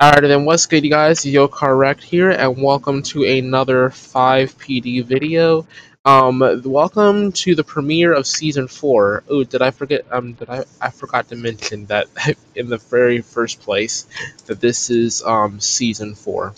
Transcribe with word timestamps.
Alright 0.00 0.22
then, 0.22 0.44
what's 0.44 0.66
good 0.66 0.84
you 0.84 0.90
guys? 0.90 1.24
YoCarWrecked 1.24 2.04
here, 2.04 2.30
and 2.30 2.62
welcome 2.62 3.02
to 3.02 3.24
another 3.24 3.88
FivePD 3.88 5.04
video. 5.04 5.66
Um, 6.04 6.38
welcome 6.64 7.32
to 7.32 7.56
the 7.56 7.64
premiere 7.64 8.12
of 8.12 8.24
Season 8.24 8.68
4. 8.68 9.24
Oh, 9.28 9.42
did 9.42 9.60
I 9.60 9.72
forget, 9.72 10.06
um, 10.12 10.34
did 10.34 10.48
I, 10.48 10.62
I 10.80 10.90
forgot 10.90 11.28
to 11.30 11.34
mention 11.34 11.86
that 11.86 12.06
in 12.54 12.68
the 12.68 12.78
very 12.78 13.22
first 13.22 13.58
place, 13.58 14.06
that 14.46 14.60
this 14.60 14.88
is, 14.88 15.20
um, 15.24 15.58
Season 15.58 16.14
4. 16.14 16.54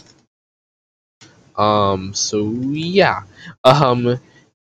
Um, 1.57 2.13
so 2.13 2.47
yeah. 2.51 3.23
Um, 3.65 4.21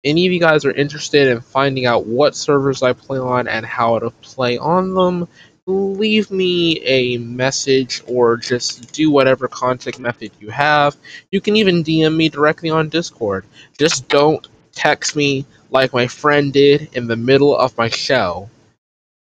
any 0.04 0.26
of 0.26 0.32
you 0.32 0.38
guys 0.38 0.64
are 0.64 0.72
interested 0.72 1.26
in 1.26 1.40
finding 1.40 1.86
out 1.86 2.06
what 2.06 2.36
servers 2.36 2.84
I 2.84 2.92
play 2.92 3.18
on 3.18 3.48
and 3.48 3.66
how 3.66 3.98
to 3.98 4.10
play 4.10 4.56
on 4.56 4.94
them, 4.94 5.28
leave 5.66 6.30
me 6.30 6.80
a 6.80 7.18
message 7.18 8.02
or 8.06 8.36
just 8.36 8.92
do 8.92 9.10
whatever 9.10 9.46
contact 9.46 9.98
method 9.98 10.32
you 10.40 10.50
have. 10.50 10.96
You 11.30 11.40
can 11.40 11.56
even 11.56 11.84
DM 11.84 12.16
me 12.16 12.28
directly 12.28 12.70
on 12.70 12.88
Discord. 12.88 13.44
Just 13.78 14.08
don't 14.08 14.46
text 14.72 15.14
me 15.14 15.46
like 15.70 15.92
my 15.92 16.08
friend 16.08 16.52
did 16.52 16.90
in 16.94 17.06
the 17.06 17.16
middle 17.16 17.56
of 17.56 17.78
my 17.78 17.88
show, 17.88 18.50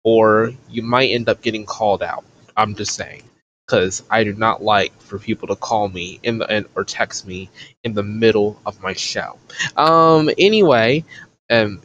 or 0.04 0.54
you 0.70 0.84
might 0.84 1.10
end 1.10 1.30
up 1.30 1.42
getting 1.42 1.66
called 1.66 2.04
out. 2.04 2.24
I'm 2.56 2.76
just 2.76 2.94
saying. 2.96 3.24
Because 3.66 4.02
I 4.10 4.24
do 4.24 4.34
not 4.34 4.64
like 4.64 5.00
for 5.00 5.20
people 5.20 5.50
to 5.50 5.56
call 5.56 5.88
me 5.90 6.20
in 6.24 6.40
the 6.40 6.66
or 6.76 6.84
text 6.84 7.28
me 7.28 7.52
in 7.84 7.94
the 7.94 8.02
middle 8.02 8.60
of 8.66 8.82
my 8.82 8.94
show. 8.94 9.38
Um. 9.78 10.32
Anyway, 10.40 11.04
um, 11.52 11.80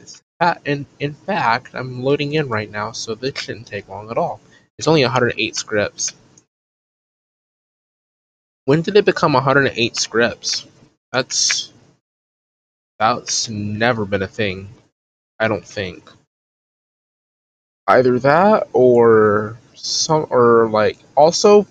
in, 0.64 0.86
in 0.98 1.14
fact, 1.14 1.74
I'm 1.74 2.02
loading 2.02 2.34
in 2.34 2.48
right 2.48 2.70
now, 2.70 2.92
so 2.92 3.14
this 3.14 3.38
shouldn't 3.38 3.66
take 3.66 3.88
long 3.88 4.10
at 4.10 4.18
all. 4.18 4.40
It's 4.78 4.88
only 4.88 5.02
108 5.02 5.56
scripts. 5.56 6.14
When 8.64 8.82
did 8.82 8.96
it 8.96 9.04
become 9.04 9.34
108 9.34 9.96
scripts? 9.96 10.66
That's 11.12 11.72
that's 12.98 13.48
never 13.48 14.04
been 14.04 14.22
a 14.22 14.28
thing. 14.28 14.68
I 15.38 15.48
don't 15.48 15.66
think. 15.66 16.10
Either 17.86 18.18
that 18.20 18.68
or 18.72 19.58
some 19.74 20.26
or 20.30 20.68
like 20.70 20.98
also 21.14 21.66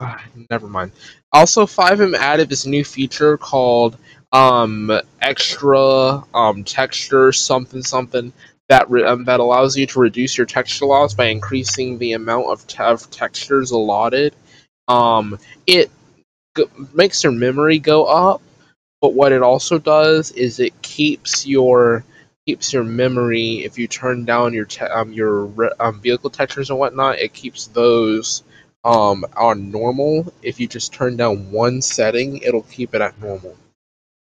uh, 0.00 0.18
never 0.50 0.66
mind. 0.66 0.92
Also 1.32 1.66
FiveM 1.66 2.16
added 2.16 2.48
this 2.48 2.66
new 2.66 2.84
feature 2.84 3.38
called 3.38 3.96
um 4.34 4.92
extra 5.22 6.24
um 6.34 6.64
texture 6.64 7.32
something 7.32 7.82
something 7.82 8.32
that 8.68 8.90
um, 9.06 9.24
that 9.26 9.40
allows 9.40 9.76
you 9.76 9.86
to 9.86 10.00
reduce 10.00 10.36
your 10.38 10.46
texture 10.46 10.86
loss 10.86 11.14
by 11.14 11.26
increasing 11.26 11.98
the 11.98 12.14
amount 12.14 12.46
of, 12.48 12.66
te- 12.66 12.82
of 12.82 13.10
textures 13.10 13.72
allotted. 13.72 14.34
Um, 14.88 15.38
it 15.66 15.90
g- 16.56 16.66
makes 16.94 17.24
your 17.24 17.32
memory 17.32 17.78
go 17.78 18.04
up, 18.06 18.42
but 19.00 19.14
what 19.14 19.32
it 19.32 19.42
also 19.42 19.78
does 19.78 20.32
is 20.32 20.60
it 20.60 20.82
keeps 20.82 21.46
your 21.46 22.04
keeps 22.46 22.72
your 22.72 22.84
memory. 22.84 23.64
If 23.64 23.78
you 23.78 23.88
turn 23.88 24.24
down 24.24 24.54
your 24.54 24.66
te- 24.66 24.86
um, 24.86 25.12
your 25.12 25.50
um, 25.80 26.00
vehicle 26.00 26.30
textures 26.30 26.70
and 26.70 26.78
whatnot, 26.78 27.18
it 27.20 27.34
keeps 27.34 27.68
those 27.68 28.42
um, 28.84 29.24
on 29.36 29.70
normal. 29.70 30.32
If 30.42 30.60
you 30.60 30.68
just 30.68 30.92
turn 30.92 31.16
down 31.16 31.52
one 31.52 31.82
setting, 31.82 32.38
it'll 32.38 32.62
keep 32.62 32.94
it 32.94 33.02
at 33.02 33.20
normal. 33.20 33.56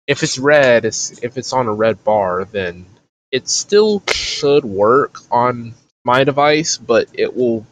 If 0.06 0.22
it's 0.22 0.38
red, 0.38 0.84
if 0.84 1.36
it's 1.36 1.52
on 1.52 1.66
a 1.66 1.72
red 1.74 2.04
bar, 2.04 2.44
then 2.44 2.86
it 3.32 3.48
still 3.48 4.02
should 4.08 4.64
work 4.64 5.18
on 5.30 5.74
my 6.04 6.24
device, 6.24 6.78
but 6.78 7.08
it 7.14 7.36
will 7.36 7.66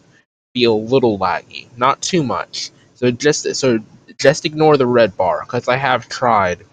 be 0.55 0.65
a 0.65 0.73
little 0.73 1.19
laggy, 1.19 1.69
not 1.77 2.03
too 2.03 2.23
much. 2.25 2.71
So 2.95 3.11
just 3.11 3.55
so 3.57 3.81
just 4.19 4.45
ignore 4.45 4.77
the 4.77 4.87
red 4.87 5.17
bar 5.17 5.43
because 5.45 5.69
I 5.69 5.77
have 5.77 6.09
tried 6.09 6.65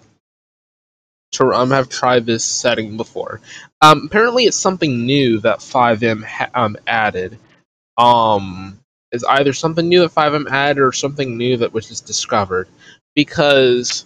to 1.34 1.54
um 1.54 1.72
have 1.72 1.90
tried 1.90 2.26
this 2.26 2.44
setting 2.46 2.98
before. 2.98 3.42
Um, 3.82 4.04
apparently 4.06 4.46
it's 4.46 4.58
something 4.58 5.06
new 5.06 5.40
that 5.40 5.60
FiveM 5.60 6.24
ha- 6.24 6.50
um 6.54 6.78
added. 6.88 7.40
Um, 7.98 8.80
is 9.12 9.24
either 9.26 9.54
something 9.54 9.88
new 9.90 10.02
that 10.02 10.12
FiveM 10.16 10.50
added 10.50 10.82
or 10.82 10.94
something 10.94 11.38
new 11.38 11.58
that 11.58 11.74
was 11.74 11.88
just 11.88 12.08
discovered 12.08 12.68
because 13.16 14.06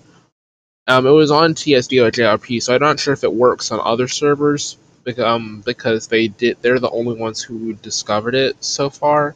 um, 0.87 1.07
it 1.07 1.11
was 1.11 1.31
on 1.31 1.55
TSD 1.55 2.05
or 2.05 2.11
JRP, 2.11 2.61
so 2.61 2.75
I'm 2.75 2.81
not 2.81 2.99
sure 2.99 3.13
if 3.13 3.23
it 3.23 3.33
works 3.33 3.71
on 3.71 3.79
other 3.83 4.07
servers. 4.07 4.77
Um, 5.19 5.61
because 5.63 6.07
they 6.07 6.29
did, 6.29 6.57
they're 6.61 6.79
the 6.79 6.89
only 6.89 7.15
ones 7.15 7.39
who 7.39 7.73
discovered 7.73 8.33
it 8.33 8.63
so 8.63 8.89
far. 8.89 9.35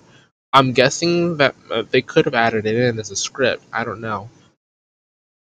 I'm 0.52 0.74
guessing 0.74 1.38
that 1.38 1.54
uh, 1.70 1.84
they 1.88 2.02
could 2.02 2.26
have 2.26 2.34
added 2.34 2.66
it 2.66 2.76
in 2.76 2.98
as 2.98 3.12
a 3.12 3.16
script. 3.16 3.64
I 3.72 3.84
don't 3.84 4.02
know. 4.02 4.30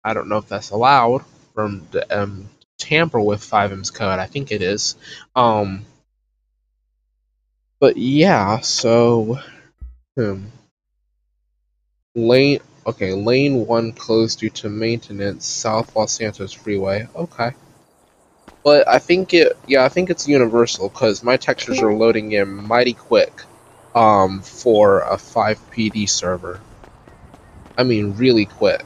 I 0.04 0.14
don't 0.14 0.28
know 0.28 0.36
if 0.36 0.48
that's 0.48 0.70
allowed 0.70 1.24
from 1.52 1.86
the, 1.90 2.22
um, 2.22 2.48
tamper 2.78 3.20
with 3.20 3.40
FiveM's 3.40 3.90
code. 3.90 4.20
I 4.20 4.26
think 4.26 4.52
it 4.52 4.62
is. 4.62 4.94
Um, 5.34 5.84
but 7.80 7.96
yeah, 7.96 8.60
so 8.60 9.38
hmm. 10.16 10.44
lane 12.14 12.60
Okay, 12.86 13.14
lane 13.14 13.66
1 13.66 13.92
closed 13.92 14.40
due 14.40 14.50
to 14.50 14.68
maintenance, 14.68 15.46
South 15.46 15.96
Los 15.96 16.12
Santos 16.12 16.52
Freeway. 16.52 17.08
Okay. 17.16 17.52
But 18.62 18.88
I 18.88 18.98
think 18.98 19.34
it, 19.34 19.56
yeah, 19.66 19.84
I 19.84 19.88
think 19.88 20.10
it's 20.10 20.26
universal, 20.28 20.88
because 20.88 21.22
my 21.22 21.36
textures 21.36 21.80
are 21.80 21.94
loading 21.94 22.32
in 22.32 22.48
mighty 22.48 22.94
quick 22.94 23.42
um, 23.94 24.40
for 24.42 25.00
a 25.00 25.16
FivePD 25.16 26.08
server. 26.08 26.60
I 27.76 27.84
mean, 27.84 28.14
really 28.16 28.46
quick. 28.46 28.84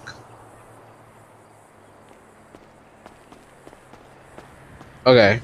Okay. 5.07 5.41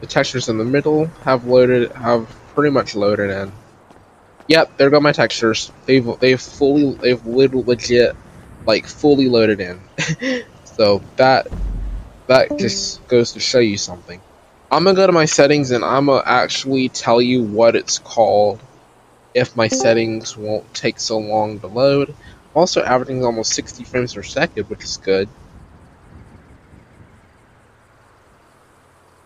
The 0.00 0.06
textures 0.06 0.48
in 0.48 0.56
the 0.56 0.64
middle 0.64 1.06
have 1.24 1.44
loaded, 1.46 1.92
have 1.92 2.28
pretty 2.54 2.70
much 2.70 2.94
loaded 2.94 3.30
in. 3.30 3.52
Yep, 4.50 4.78
there 4.78 4.90
go 4.90 4.98
my 4.98 5.12
textures. 5.12 5.70
They've 5.86 6.18
they've 6.18 6.40
fully 6.40 6.94
they've 6.94 7.24
legit 7.24 8.16
like 8.66 8.84
fully 8.84 9.28
loaded 9.28 9.60
in. 9.60 9.80
so 10.64 11.00
that 11.14 11.46
that 12.26 12.58
just 12.58 13.06
goes 13.06 13.34
to 13.34 13.40
show 13.40 13.60
you 13.60 13.78
something. 13.78 14.20
I'm 14.68 14.82
gonna 14.82 14.96
go 14.96 15.06
to 15.06 15.12
my 15.12 15.26
settings 15.26 15.70
and 15.70 15.84
I'm 15.84 16.06
gonna 16.06 16.24
actually 16.26 16.88
tell 16.88 17.22
you 17.22 17.44
what 17.44 17.76
it's 17.76 18.00
called 18.00 18.60
if 19.34 19.54
my 19.54 19.68
mm-hmm. 19.68 19.76
settings 19.76 20.36
won't 20.36 20.74
take 20.74 20.98
so 20.98 21.18
long 21.18 21.60
to 21.60 21.68
load. 21.68 22.12
Also, 22.52 22.82
averaging 22.82 23.24
almost 23.24 23.52
60 23.52 23.84
frames 23.84 24.14
per 24.14 24.24
second, 24.24 24.68
which 24.68 24.82
is 24.82 24.96
good. 24.96 25.28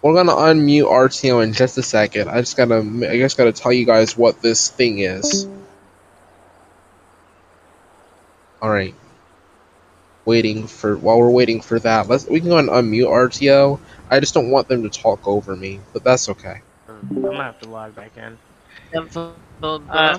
We're 0.04 0.12
gonna 0.12 0.32
unmute 0.32 0.84
RTO 0.84 1.42
in 1.42 1.54
just 1.54 1.78
a 1.78 1.82
second. 1.82 2.28
I 2.28 2.40
just 2.40 2.58
gotta, 2.58 2.80
I 3.08 3.16
just 3.16 3.38
gotta 3.38 3.52
tell 3.52 3.72
you 3.72 3.86
guys 3.86 4.18
what 4.18 4.42
this 4.42 4.68
thing 4.68 4.98
is. 4.98 5.48
All 8.60 8.68
right. 8.68 8.94
Waiting 10.26 10.66
for 10.66 10.98
while 10.98 11.18
we're 11.18 11.30
waiting 11.30 11.62
for 11.62 11.78
that, 11.78 12.06
let's 12.06 12.26
we 12.26 12.40
can 12.40 12.50
go 12.50 12.58
and 12.58 12.68
unmute 12.68 13.08
RTO. 13.08 13.80
I 14.10 14.20
just 14.20 14.34
don't 14.34 14.50
want 14.50 14.68
them 14.68 14.82
to 14.82 14.90
talk 14.90 15.26
over 15.26 15.56
me, 15.56 15.80
but 15.94 16.04
that's 16.04 16.28
okay. 16.28 16.60
I'm 16.86 17.22
gonna 17.22 17.42
have 17.42 17.58
to 17.60 17.70
log 17.70 17.96
back 17.96 18.12
in. 18.18 18.36
Uh, 19.62 20.18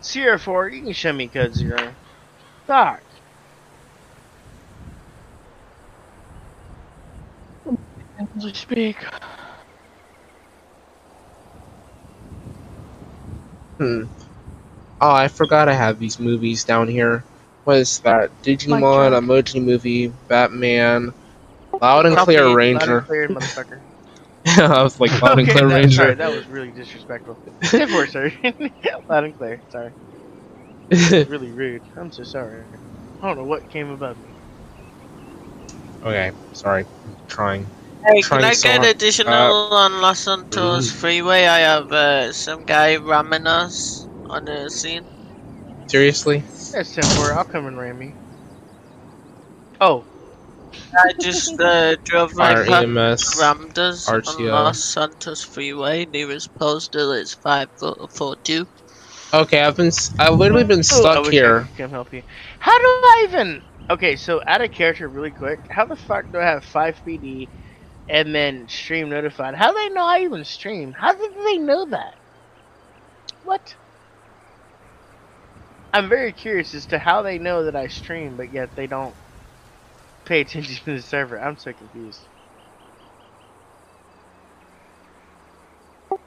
Sierra 0.00 0.38
4, 0.38 0.68
you 0.68 0.82
can 0.82 0.92
show 0.92 1.12
me 1.12 1.26
code 1.26 1.56
zero. 1.56 1.92
Doc. 2.68 3.00
English 8.18 8.60
speak. 8.62 8.96
Hmm. 13.78 14.04
Oh, 15.00 15.12
I 15.12 15.28
forgot 15.28 15.68
I 15.68 15.74
have 15.74 15.98
these 15.98 16.18
movies 16.18 16.64
down 16.64 16.88
here. 16.88 17.24
What 17.64 17.78
is 17.78 18.00
that? 18.00 18.30
Digimon, 18.42 19.12
Emoji 19.12 19.62
Movie, 19.64 20.08
Batman, 20.28 21.14
Loud 21.80 22.06
and 22.06 22.16
Clear 22.16 22.44
Copy, 22.44 22.54
Ranger. 22.54 22.78
Loud 22.80 22.90
and 22.90 23.06
clear, 23.06 23.28
motherfucker. 23.30 23.82
I 24.46 24.82
was 24.82 25.00
like 25.00 25.20
Loud 25.22 25.38
and 25.40 25.48
Clear 25.48 25.68
that- 25.68 25.74
Ranger. 25.74 25.96
Sorry, 25.96 26.14
that 26.16 26.32
was 26.32 26.48
really 26.48 26.72
disrespectful. 26.72 27.40
Four, 27.90 28.06
sir. 28.06 28.32
Loud 29.08 29.24
and 29.24 29.36
clear. 29.36 29.62
Sorry. 29.70 29.92
Really 31.26 31.52
rude. 31.54 31.84
I'm 31.96 32.12
so 32.12 32.24
sorry. 32.24 32.68
I 33.22 33.26
don't 33.26 33.36
know 33.36 33.44
what 33.46 33.68
came 33.70 33.90
above 33.90 34.18
me. 34.18 34.36
okay, 36.02 36.32
sorry. 36.52 36.86
I'm 37.04 37.16
trying. 37.28 37.70
Hey, 38.06 38.20
can 38.20 38.44
I 38.44 38.54
get 38.54 38.84
additional 38.84 39.32
Uh, 39.32 39.76
on 39.76 40.00
Los 40.02 40.20
Santos 40.20 40.90
mm. 40.90 40.94
Freeway? 40.94 41.46
I 41.46 41.60
have 41.60 41.90
uh, 41.90 42.32
some 42.32 42.64
guy 42.64 42.96
ramming 42.96 43.46
us 43.46 44.06
on 44.28 44.44
the 44.44 44.68
scene. 44.68 45.04
Seriously? 45.86 46.42
That's 46.72 46.94
ten 46.94 47.04
four. 47.16 47.32
I'll 47.32 47.44
come 47.44 47.66
and 47.66 47.78
ram 47.78 47.98
me. 47.98 48.12
Oh, 49.80 50.04
I 50.96 51.12
just 51.18 51.58
uh, 51.60 51.96
drove 52.04 52.34
my 52.34 52.54
Fire 52.54 52.64
car, 52.66 52.82
EMS. 52.82 53.38
rammed 53.40 53.78
us 53.78 54.08
on 54.08 54.20
RTO. 54.20 54.50
Los 54.50 54.84
Santos 54.84 55.42
Freeway. 55.42 56.04
Nearest 56.04 56.54
postal 56.56 57.12
is 57.12 57.32
542. 57.32 58.66
Okay, 59.32 59.62
I've 59.62 59.76
been 59.76 59.90
I've 60.18 60.34
literally 60.34 60.64
been 60.64 60.82
stuck 60.82 61.24
wish 61.24 61.32
here. 61.32 61.68
I 61.72 61.76
can 61.76 61.90
help 61.90 62.12
you. 62.12 62.22
How 62.58 62.76
do 62.78 62.84
I 62.84 63.26
even? 63.28 63.62
Okay, 63.90 64.16
so 64.16 64.42
add 64.42 64.60
a 64.60 64.68
character 64.68 65.08
really 65.08 65.30
quick. 65.30 65.58
How 65.68 65.84
the 65.84 65.96
fuck 65.96 66.30
do 66.32 66.38
I 66.38 66.44
have 66.44 66.64
five 66.64 66.96
PD 67.06 67.48
and 68.08 68.34
then 68.34 68.68
stream 68.68 69.08
notified? 69.10 69.54
How 69.54 69.72
do 69.72 69.78
they 69.78 69.94
know 69.94 70.06
I 70.06 70.20
even 70.20 70.44
stream? 70.44 70.92
How 70.92 71.12
did 71.14 71.32
they 71.46 71.58
know 71.58 71.86
that? 71.90 72.14
What? 73.42 73.76
I'm 75.92 76.08
very 76.08 76.32
curious 76.32 76.74
as 76.74 76.86
to 76.88 76.98
how 76.98 77.22
they 77.22 77.38
know 77.38 77.64
that 77.64 77.76
I 77.76 77.88
stream, 77.88 78.36
but 78.36 78.52
yet 78.52 78.70
they 78.76 78.86
don't 78.86 79.16
pay 80.26 80.40
attention 80.42 80.76
to 80.84 80.96
the 80.96 81.02
server. 81.02 81.40
I'm 81.40 81.56
so 81.58 81.72
confused. 81.72 82.28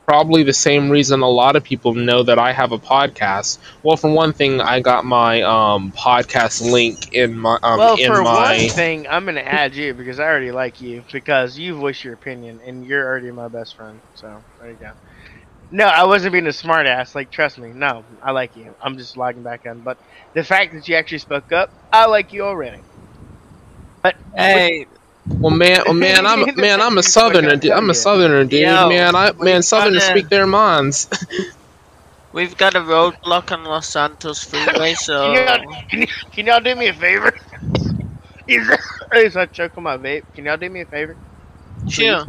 Probably 0.08 0.44
the 0.44 0.54
same 0.54 0.90
reason 0.90 1.22
a 1.22 1.30
lot 1.30 1.58
of 1.58 1.64
people 1.64 1.94
know 1.94 2.24
that 2.24 2.40
I 2.40 2.54
have 2.54 2.72
a 2.72 2.78
podcast. 2.78 3.60
Well, 3.84 3.98
for 3.98 4.10
one 4.10 4.32
thing, 4.32 4.62
I 4.62 4.80
got 4.80 5.04
my 5.04 5.42
um, 5.42 5.92
podcast 5.92 6.62
link 6.72 7.14
in 7.14 7.38
my 7.38 7.60
um, 7.62 7.78
well, 7.78 7.96
in 7.98 8.08
for 8.08 8.24
my. 8.24 8.58
one 8.60 8.70
thing, 8.70 9.08
I'm 9.08 9.26
gonna 9.26 9.42
add 9.42 9.76
you 9.76 9.94
because 9.94 10.20
I 10.20 10.24
already 10.24 10.52
like 10.52 10.80
you 10.82 11.04
because 11.12 11.58
you 11.58 11.76
voice 11.76 12.04
your 12.04 12.14
opinion 12.14 12.62
and 12.66 12.86
you're 12.86 13.06
already 13.06 13.32
my 13.32 13.50
best 13.50 13.76
friend. 13.76 14.02
So 14.14 14.46
there 14.60 14.70
you 14.72 14.78
go. 14.78 14.92
No, 15.72 15.86
I 15.86 16.06
wasn't 16.06 16.34
being 16.34 16.48
a 16.48 16.52
smartass. 16.52 17.16
Like, 17.16 17.32
trust 17.32 17.58
me. 17.58 17.74
No, 17.74 18.06
I 18.22 18.32
like 18.32 18.56
you. 18.56 18.76
I'm 18.82 18.98
just 18.98 19.18
logging 19.18 19.44
back 19.44 19.66
in. 19.66 19.82
But 19.82 20.00
the 20.34 20.44
fact 20.44 20.74
that 20.74 20.88
you 20.88 20.96
actually 20.96 21.20
spoke 21.20 21.52
up, 21.52 21.72
I 21.92 22.06
like 22.06 22.32
you 22.34 22.44
already. 22.44 22.84
But 24.04 24.16
hey, 24.36 24.88
Well, 25.30 25.52
man, 25.56 25.82
well, 25.86 25.94
man, 25.94 26.26
I'm 26.26 26.56
man, 26.56 26.82
I'm 26.82 26.98
a 26.98 27.04
southerner. 27.04 27.56
Dude. 27.56 27.72
I'm 27.72 27.90
a 27.90 27.94
southerner, 27.94 28.44
dude. 28.44 28.62
Yo, 28.62 28.90
man, 28.90 29.16
I 29.16 29.32
man, 29.34 29.62
southerners 29.62 30.04
gotta- 30.04 30.20
speak 30.20 30.30
their 30.30 30.48
minds. 30.48 31.08
we've 32.34 32.56
got 32.58 32.76
a 32.76 32.80
roadblock 32.80 33.52
on 33.52 33.64
Los 33.64 33.88
Santos 33.88 34.44
Freeway, 34.44 34.94
so 35.04 35.34
Can, 35.34 35.48
y'all, 35.48 35.76
can, 35.90 36.00
y- 36.02 36.08
can 36.32 36.46
y'all 36.48 36.60
do 36.62 36.76
me 36.76 36.88
a 36.88 36.94
favor? 36.94 37.32
Is 38.48 38.70
is 39.14 39.36
I 39.36 39.46
choke 39.46 39.78
on 39.78 39.84
my 39.84 39.98
vape? 39.98 40.24
Can 40.34 40.46
y'all 40.46 40.58
do 40.58 40.70
me 40.70 40.82
a 40.82 40.86
favor? 40.86 41.18
sure. 41.90 42.26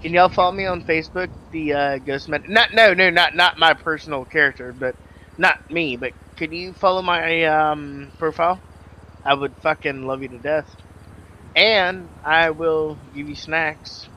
Can 0.00 0.12
y'all 0.12 0.28
follow 0.28 0.52
me 0.52 0.66
on 0.66 0.82
Facebook? 0.82 1.28
The 1.50 1.72
uh, 1.72 1.98
Ghost 1.98 2.28
Med. 2.28 2.48
Not 2.48 2.72
no 2.74 2.94
no 2.94 3.10
not 3.10 3.34
not 3.34 3.58
my 3.58 3.74
personal 3.74 4.24
character, 4.24 4.72
but 4.72 4.94
not 5.38 5.70
me. 5.70 5.96
But 5.96 6.12
can 6.36 6.52
you 6.52 6.72
follow 6.72 7.02
my 7.02 7.44
um 7.44 8.12
profile? 8.18 8.60
I 9.24 9.34
would 9.34 9.54
fucking 9.62 10.06
love 10.06 10.22
you 10.22 10.28
to 10.28 10.38
death. 10.38 10.74
And 11.58 12.08
I 12.22 12.50
will 12.50 13.00
give 13.12 13.28
you 13.28 13.34
snacks. 13.34 14.08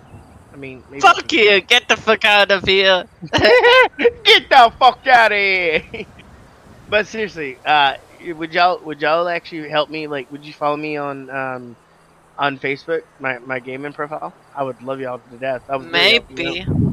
I 0.53 0.57
mean, 0.57 0.85
maybe 0.89 1.01
Fuck 1.01 1.31
you! 1.31 1.61
Get 1.61 1.87
the 1.87 1.97
fuck 1.97 2.23
out 2.23 2.51
of 2.51 2.65
here! 2.65 3.05
Get 3.31 4.49
the 4.49 4.71
fuck 4.77 5.07
out 5.07 5.31
of 5.31 5.37
here! 5.37 5.83
but 6.87 7.07
seriously, 7.07 7.59
uh, 7.65 7.95
would 8.35 8.53
y'all 8.53 8.79
would 8.83 9.01
y'all 9.01 9.27
actually 9.27 9.69
help 9.69 9.89
me? 9.89 10.07
Like, 10.07 10.31
would 10.31 10.45
you 10.45 10.53
follow 10.53 10.77
me 10.77 10.97
on 10.97 11.29
um 11.31 11.77
on 12.37 12.59
Facebook, 12.59 13.01
my 13.19 13.39
my 13.39 13.59
gaming 13.59 13.93
profile? 13.93 14.35
I 14.53 14.63
would 14.63 14.81
love 14.83 14.99
y'all 14.99 15.19
to 15.19 15.37
death. 15.39 15.63
I 15.67 15.77
would 15.77 15.91
really 15.91 16.11
help 16.11 16.29
you 16.29 16.43
out. 16.45 16.59
Maybe. 16.59 16.91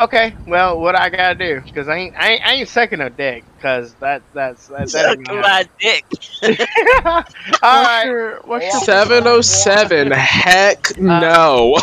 Okay, 0.00 0.34
well, 0.46 0.80
what 0.80 0.96
I 0.96 1.10
gotta 1.10 1.34
do? 1.34 1.60
Because 1.60 1.88
I 1.88 1.96
ain't, 1.96 2.16
I 2.16 2.30
ain't, 2.32 2.46
I 2.46 2.52
ain't 2.54 2.68
sucking 2.68 2.98
no 3.00 3.08
dick. 3.10 3.44
Because 3.56 3.94
that, 3.96 4.22
that's 4.32 4.68
that. 4.68 4.92
that 4.92 5.18
Suck 5.18 5.18
my 5.28 5.68
dick. 5.78 6.06
happen. 6.42 6.66
All 7.62 7.82
What's 7.82 7.86
right. 7.86 8.04
your 8.04 8.40
what's 8.44 8.70
your 8.72 8.80
Seven 8.80 9.26
oh 9.26 9.40
seven. 9.42 10.10
Heck 10.12 10.96
no. 10.98 11.76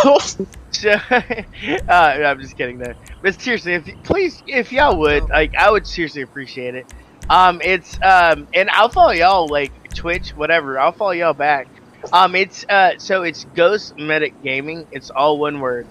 So, 0.72 0.92
uh, 1.10 1.42
I'm 1.90 2.40
just 2.40 2.58
kidding 2.58 2.78
there. 2.80 2.96
But 3.22 3.40
seriously, 3.40 3.74
if 3.74 3.86
please, 4.04 4.44
if 4.48 4.72
y'all 4.72 4.98
would, 4.98 5.30
like, 5.30 5.56
I 5.56 5.70
would 5.72 5.88
seriously 5.88 6.22
appreciate 6.22 6.76
it. 6.76 6.88
Um, 7.30 7.62
it's 7.64 7.98
um, 8.04 8.48
and 8.54 8.70
I'll 8.72 8.90
follow 8.90 9.12
y'all 9.12 9.48
like 9.48 9.74
Twitch, 9.94 10.32
whatever. 10.36 10.80
I'll 10.80 10.92
follow 10.92 11.12
y'all 11.12 11.34
back. 11.34 11.70
Um, 12.12 12.36
it's 12.36 12.66
uh, 12.70 12.92
so 12.98 13.24
it's 13.24 13.46
Ghost 13.46 13.98
Medic 13.98 14.42
Gaming. 14.42 14.88
It's 14.92 15.10
all 15.10 15.40
one 15.40 15.60
word. 15.60 15.88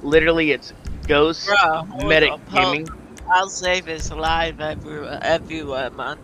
Literally, 0.00 0.52
it's 0.52 0.72
Ghost 1.08 1.44
Bro, 1.44 1.82
Medic 2.04 2.30
up, 2.30 2.40
Gaming. 2.50 2.86
I'll 3.34 3.50
save 3.50 3.86
this 3.86 4.10
live 4.10 4.60
everywhere, 4.60 5.18
everywhere, 5.22 5.90
man. 5.90 6.16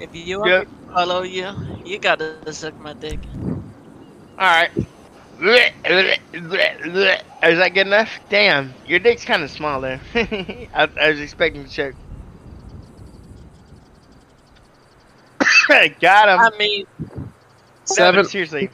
If 0.00 0.14
you 0.14 0.40
want 0.40 0.52
Yep. 0.52 0.58
me 0.58 0.64
to 0.66 0.92
follow 0.94 1.22
you, 1.22 1.52
you 1.84 1.98
gotta 1.98 2.28
suck 2.28 2.56
my 2.56 2.70
dick. 2.70 2.96
All 4.38 4.46
right. 4.46 4.70
Is 5.40 6.48
that 7.58 7.68
good 7.74 7.86
enough? 7.86 8.20
Damn, 8.28 8.74
your 8.86 8.98
dick's 9.00 9.24
kind 9.24 9.42
of 9.42 9.50
small 9.50 9.80
there. 9.80 10.00
I, 10.14 10.88
I 11.00 11.10
was 11.10 11.20
expecting 11.20 11.64
to 11.64 11.70
choke. 11.70 11.94
Got 16.00 16.28
him. 16.28 16.38
I 16.38 16.50
mean, 16.58 16.84
Seven. 17.84 18.24
seriously. 18.24 18.68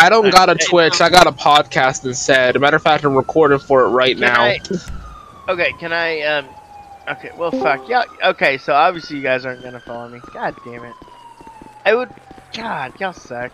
I 0.00 0.08
don't 0.08 0.30
got 0.30 0.48
a 0.48 0.54
Twitch. 0.54 1.00
I 1.00 1.08
got 1.10 1.26
a 1.26 1.32
podcast 1.32 2.04
instead. 2.04 2.58
Matter 2.60 2.76
of 2.76 2.82
fact, 2.82 3.04
I'm 3.04 3.14
recording 3.14 3.58
for 3.58 3.82
it 3.84 3.88
right 3.88 4.16
Can 4.16 4.20
now. 4.20 4.42
I- 4.44 4.60
okay, 5.48 5.72
can 5.78 5.92
I? 5.92 6.20
Um. 6.22 6.48
Okay. 7.08 7.30
Well, 7.36 7.50
fuck. 7.50 7.88
Yeah. 7.88 8.04
Okay. 8.24 8.58
So 8.58 8.72
obviously 8.72 9.16
you 9.16 9.22
guys 9.22 9.44
aren't 9.44 9.62
gonna 9.62 9.80
follow 9.80 10.08
me. 10.08 10.20
God 10.32 10.54
damn 10.64 10.84
it. 10.84 10.94
I 11.84 11.94
would. 11.94 12.08
God, 12.54 12.98
y'all 13.00 13.12
suck. 13.12 13.52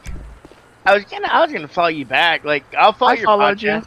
I 0.85 0.95
was 0.95 1.05
gonna. 1.05 1.29
I 1.29 1.41
was 1.43 1.53
gonna 1.53 1.69
follow 1.69 1.89
you 1.89 2.05
back. 2.05 2.45
Like 2.45 2.65
I'll 2.75 2.93
follow 2.93 3.13
I 3.13 3.15
your 3.15 3.25
followed 3.25 3.63
you. 3.63 3.71
podcast. 3.71 3.87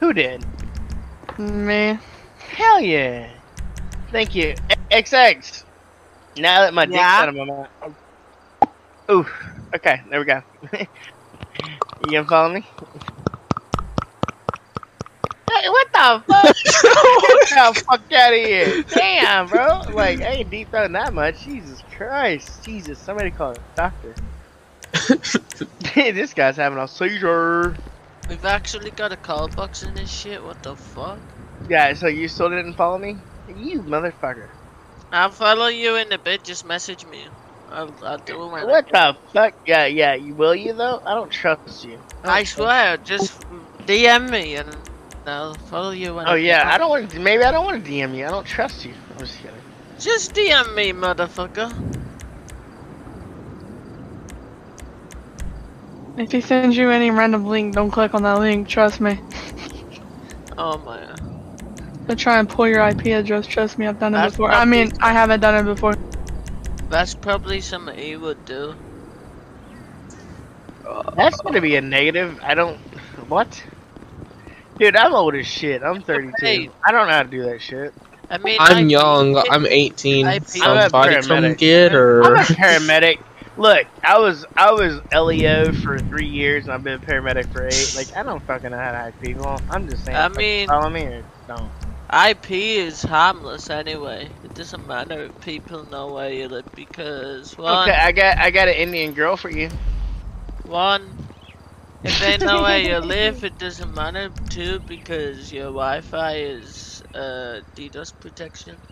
Who 0.00 0.12
did? 0.12 0.44
Me. 1.38 1.98
Hell 2.50 2.80
yeah. 2.80 3.30
Thank 4.10 4.34
you. 4.34 4.54
A- 4.70 5.02
XX. 5.02 5.64
Now 6.36 6.60
that 6.62 6.74
my 6.74 6.84
dick's 6.86 6.98
out 6.98 7.28
of 7.28 7.34
my 7.36 7.44
mouth. 7.44 7.68
Ooh. 9.10 9.26
Okay, 9.74 10.02
there 10.10 10.20
we 10.20 10.26
go. 10.26 10.42
you 12.06 12.12
gonna 12.12 12.26
follow 12.28 12.52
me? 12.54 12.66
Hey, 15.48 15.68
what 15.68 15.86
the 15.92 16.24
fuck? 16.28 16.56
Get 17.24 17.48
the 17.50 17.82
fuck 17.88 18.12
out 18.12 18.32
of 18.32 18.38
here. 18.38 18.84
Damn, 18.94 19.48
bro. 19.48 19.82
Like, 19.92 20.20
I 20.22 20.32
ain't 20.32 20.50
deep 20.50 20.70
throwing 20.70 20.92
that 20.92 21.14
much. 21.14 21.44
Jesus 21.44 21.82
Christ. 21.96 22.64
Jesus, 22.64 22.98
somebody 22.98 23.30
call 23.30 23.52
a 23.52 23.56
doctor. 23.76 24.14
Hey, 25.84 26.10
this 26.12 26.34
guy's 26.34 26.56
having 26.56 26.78
a 26.78 26.88
seizure. 26.88 27.76
we've 28.28 28.44
actually 28.44 28.90
got 28.90 29.12
a 29.12 29.16
call 29.16 29.48
box 29.48 29.82
in 29.82 29.94
this 29.94 30.10
shit. 30.10 30.42
What 30.42 30.62
the 30.62 30.76
fuck? 30.76 31.18
Yeah, 31.68 31.94
so 31.94 32.08
you 32.08 32.28
still 32.28 32.50
didn't 32.50 32.74
follow 32.74 32.98
me? 32.98 33.16
You 33.46 33.82
motherfucker. 33.82 34.48
I'll 35.12 35.30
follow 35.30 35.66
you 35.68 35.96
in 35.96 36.12
a 36.12 36.18
bit. 36.18 36.44
Just 36.44 36.64
message 36.64 37.06
me. 37.06 37.26
I'll, 37.72 37.94
I'll 38.04 38.18
do 38.18 38.42
it 38.44 38.48
when 38.50 38.66
What 38.66 38.88
the 38.92 39.16
fuck? 39.32 39.54
Yeah, 39.66 39.86
yeah. 39.86 40.14
You 40.14 40.34
will 40.34 40.54
you 40.54 40.72
though? 40.74 41.00
I 41.04 41.14
don't 41.14 41.30
trust 41.30 41.84
you. 41.84 41.98
don't 42.22 42.32
I 42.32 42.42
trust- 42.42 42.56
swear, 42.56 42.96
just 42.98 43.40
DM 43.86 44.30
me 44.30 44.56
and 44.56 44.76
I'll 45.26 45.54
follow 45.54 45.90
you 45.90 46.14
when 46.14 46.26
Oh 46.26 46.32
I 46.32 46.36
yeah, 46.36 46.68
I 46.72 46.78
don't 46.78 46.90
want. 46.90 47.10
to 47.10 47.20
Maybe 47.20 47.42
I 47.44 47.50
don't 47.52 47.64
want 47.64 47.84
to 47.84 47.90
DM 47.90 48.16
you. 48.16 48.26
I 48.26 48.30
don't 48.30 48.46
trust 48.46 48.84
you. 48.84 48.94
I'm 49.12 49.18
just 49.18 49.38
kidding. 49.38 49.56
Just 49.98 50.34
DM 50.34 50.74
me, 50.74 50.92
motherfucker. 50.92 51.72
If 56.18 56.32
he 56.32 56.40
sends 56.40 56.76
you 56.76 56.90
any 56.90 57.10
random 57.10 57.46
link, 57.46 57.74
don't 57.74 57.90
click 57.90 58.14
on 58.14 58.22
that 58.24 58.38
link. 58.38 58.68
Trust 58.68 59.00
me. 59.00 59.18
Oh 60.58 60.76
my. 60.78 61.14
They'll 62.06 62.16
try 62.16 62.38
and 62.38 62.48
pull 62.48 62.68
your 62.68 62.86
IP 62.86 63.06
address. 63.06 63.46
Trust 63.46 63.78
me, 63.78 63.86
I've 63.86 63.98
done 63.98 64.14
it 64.14 64.18
That's 64.18 64.32
before. 64.34 64.50
I 64.50 64.64
mean, 64.64 64.92
I 65.00 65.12
haven't 65.12 65.40
done 65.40 65.54
it 65.66 65.72
before. 65.74 65.94
That's 66.92 67.14
probably 67.16 67.62
something 67.62 67.98
he 67.98 68.16
would 68.16 68.44
do. 68.46 68.76
That's 71.16 71.40
gonna 71.42 71.60
be 71.62 71.76
a 71.76 71.82
negative. 71.82 72.40
I 72.42 72.54
don't. 72.54 72.78
What? 73.28 73.64
Dude, 74.78 74.96
I'm 74.96 75.14
old 75.14 75.34
as 75.36 75.46
shit. 75.46 75.82
I'm 75.82 76.02
32. 76.02 76.34
Hey. 76.46 76.68
I 76.86 76.92
don't 76.92 77.08
know 77.08 77.14
how 77.14 77.24
to 77.24 77.30
do 77.30 77.44
that 77.44 77.60
shit. 77.62 77.94
I 78.30 78.38
mean, 78.38 78.58
I'm 78.60 78.76
I- 78.78 78.80
young. 78.80 79.42
I'm 79.50 79.66
18. 79.66 80.26
I- 80.26 80.40
Somebody 80.40 81.16
I'm 81.18 81.24
a 81.24 81.28
come 81.28 81.54
paramedic. 81.54 81.58
get 81.58 81.92
I'm 81.94 82.36
a 82.36 82.46
paramedic. 82.46 83.18
Look, 83.56 83.86
I 84.04 84.18
was 84.18 84.46
I 84.56 84.72
was 84.72 85.00
LEO 85.14 85.72
for 85.72 86.00
three 86.00 86.28
years, 86.28 86.66
and 86.66 86.74
I've 86.74 86.84
been 86.84 86.94
a 86.94 87.00
paramedic 87.00 87.52
for 87.52 87.66
eight. 87.66 87.94
Like, 87.94 88.08
I 88.16 88.22
don't 88.22 88.44
fucking 88.46 88.70
know 88.70 88.78
how 88.78 88.92
to 88.92 88.98
hack 88.98 89.20
people. 89.20 89.62
I'm 89.70 89.88
just 89.88 90.04
saying. 90.04 90.16
I 90.18 90.28
mean- 90.28 90.68
follow 90.68 90.90
me 90.90 91.04
or 91.04 91.26
don't. 91.48 91.72
IP 92.12 92.50
is 92.78 93.02
harmless 93.02 93.70
anyway. 93.70 94.36
It 94.52 94.56
doesn't 94.56 94.86
matter 94.86 95.24
if 95.24 95.40
people 95.40 95.86
know 95.86 96.12
where 96.12 96.30
you 96.30 96.46
live 96.48 96.66
because 96.74 97.56
one, 97.56 97.90
Okay, 97.90 97.92
I 97.92 98.12
got 98.12 98.38
I 98.38 98.50
got 98.50 98.68
an 98.68 98.74
Indian 98.74 99.12
girl 99.12 99.36
for 99.36 99.50
you. 99.50 99.70
one, 100.64 101.20
if 102.04 102.18
they 102.18 102.36
know 102.38 102.62
where 102.62 102.78
you 102.78 102.98
live, 102.98 103.44
it 103.44 103.58
doesn't 103.58 103.92
matter. 103.94 104.30
Two, 104.48 104.80
because 104.80 105.52
your 105.52 105.66
Wi-Fi 105.66 106.36
is 106.36 107.02
uh, 107.14 107.62
DDoS 107.74 108.12
protection. 108.20 108.82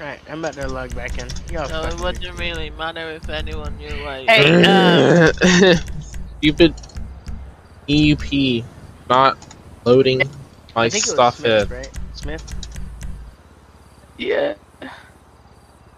Alright, 0.00 0.20
I'm 0.28 0.38
about 0.40 0.54
to 0.54 0.68
log 0.68 0.94
back 0.94 1.18
in. 1.18 1.28
Y'all 1.50 1.68
So 1.68 1.86
it 1.86 1.98
wouldn't 1.98 2.36
really 2.38 2.70
matter 2.70 3.10
if 3.12 3.28
anyone 3.28 3.76
knew 3.76 4.00
where 4.00 4.20
you 4.22 4.30
Hey, 4.30 4.62
uh, 4.64 5.20
Stupid 6.38 6.74
EUP 7.88 8.64
not 9.08 9.38
loading 9.84 10.28
my 10.74 10.88
I 10.88 10.90
think 10.90 11.06
it 11.06 11.12
was 11.12 11.24
stuff 11.24 11.34
Smith, 11.34 11.68
in. 11.68 11.70
right? 11.70 11.92
Smith. 12.20 12.54
Yeah. 14.18 14.54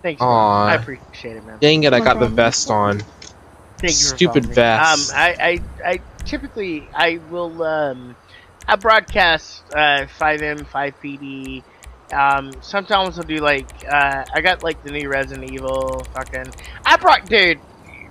Thanks. 0.02 0.20
man. 0.20 0.28
Aw. 0.28 0.66
I 0.68 0.74
appreciate 0.74 1.36
it, 1.36 1.44
man. 1.44 1.58
Dang 1.60 1.82
it, 1.82 1.92
I 1.92 2.00
got 2.00 2.20
the 2.20 2.28
vest 2.28 2.70
on. 2.70 3.00
Thank 3.78 3.94
Stupid 3.94 4.44
following 4.44 4.54
vest. 4.54 5.10
Um, 5.10 5.16
I, 5.16 5.36
I, 5.84 5.90
I 5.90 6.00
typically 6.24 6.88
I 6.94 7.18
will 7.30 7.62
um, 7.64 8.16
I 8.68 8.76
broadcast 8.76 9.62
uh 9.74 10.06
FiveM, 10.20 10.60
FivePD. 10.66 11.64
Um, 12.12 12.52
sometimes 12.62 13.18
I'll 13.18 13.24
do 13.24 13.38
like 13.38 13.66
uh, 13.90 14.24
I 14.32 14.40
got 14.40 14.62
like 14.62 14.82
the 14.84 14.90
new 14.90 15.08
Resident 15.08 15.50
Evil 15.50 16.04
fucking. 16.14 16.52
I 16.86 16.96
brought 16.96 17.26
dude. 17.26 17.58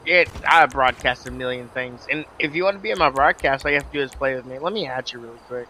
It 0.03 0.30
I 0.46 0.65
broadcast 0.65 1.27
a 1.27 1.32
million 1.32 1.70
things, 1.70 2.08
and 2.12 2.25
if 2.39 2.56
you 2.56 2.63
want 2.63 2.75
to 2.75 2.82
be 2.82 2.89
in 2.89 2.98
my 2.98 3.12
broadcast, 3.12 3.63
all 3.63 3.72
you 3.72 3.77
have 3.77 3.89
to 3.91 3.98
do 3.98 4.03
is 4.03 4.12
play 4.12 4.36
with 4.36 4.46
me. 4.46 4.58
Let 4.60 4.74
me 4.74 4.88
at 4.88 5.13
you 5.13 5.20
really 5.20 5.38
quick. 5.48 5.68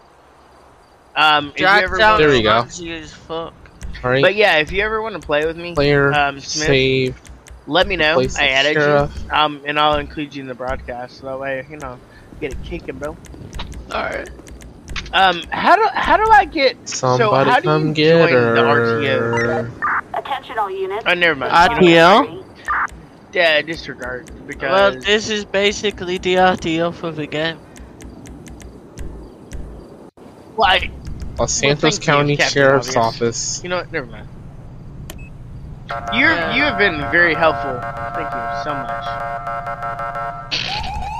Um, 1.14 1.52
if 1.54 1.60
you 1.60 1.66
ever 1.66 1.98
down 1.98 2.18
There 2.18 2.34
you 2.34 2.42
go. 2.42 2.60
as 2.62 3.12
fuck. 3.12 3.54
Alright, 4.02 4.22
But 4.22 4.34
yeah, 4.34 4.56
if 4.56 4.72
you 4.72 4.82
ever 4.82 5.02
want 5.02 5.14
to 5.14 5.24
play 5.24 5.46
with 5.46 5.56
me, 5.56 5.74
player, 5.74 6.12
um, 6.12 6.40
Smith, 6.40 6.66
save, 6.66 7.20
let 7.66 7.86
me 7.86 7.96
know. 7.96 8.20
I 8.38 8.48
added 8.48 8.74
sheriff. 8.74 9.22
you, 9.24 9.30
um, 9.30 9.60
and 9.64 9.78
I'll 9.78 9.98
include 9.98 10.34
you 10.34 10.42
in 10.42 10.48
the 10.48 10.54
broadcast. 10.54 11.18
So 11.18 11.26
that 11.26 11.38
way, 11.38 11.66
you 11.70 11.76
know, 11.76 11.98
get 12.40 12.52
it 12.52 12.62
kicking, 12.64 12.98
bro. 12.98 13.16
Alright. 13.92 14.30
Um, 15.12 15.42
how 15.50 15.76
do 15.76 15.86
how 15.92 16.16
do 16.16 16.26
I 16.32 16.46
get? 16.46 16.88
Somebody 16.88 17.50
how 17.50 17.56
do 17.60 17.62
come 17.64 17.88
you 17.88 17.94
get 17.94 18.30
join 18.30 18.54
the 18.54 18.62
her. 18.62 19.70
Attention 20.14 20.58
all 20.58 20.70
units. 20.70 21.04
Oh, 21.06 21.12
never 21.14 21.38
mind. 21.38 21.52
RTO? 21.52 21.82
You 21.82 21.94
know 21.96 22.22
what? 22.22 22.92
Yeah, 23.34 23.60
disregard 23.62 24.30
because 24.46 24.70
Well, 24.70 25.00
this 25.00 25.28
is 25.28 25.44
basically 25.44 26.18
the 26.18 26.36
RTO 26.36 26.94
for 26.94 27.10
the 27.10 27.26
game. 27.26 27.58
like 30.56 30.90
Los 31.38 31.52
Santos 31.52 31.80
thank 31.96 32.06
you, 32.06 32.12
County 32.12 32.36
Captain 32.36 32.52
Sheriff's 32.52 32.96
Obvious. 32.96 32.96
Office. 32.96 33.60
you 33.62 33.68
know 33.70 33.76
what? 33.76 33.92
Never 33.92 34.06
mind. 34.06 34.28
You're 36.14 36.30
you 36.52 36.62
have 36.62 36.78
been 36.78 36.98
very 37.10 37.34
helpful. 37.34 37.78
Thank 38.14 38.32
you 38.32 38.64
so 38.64 38.74
much. 38.74 39.04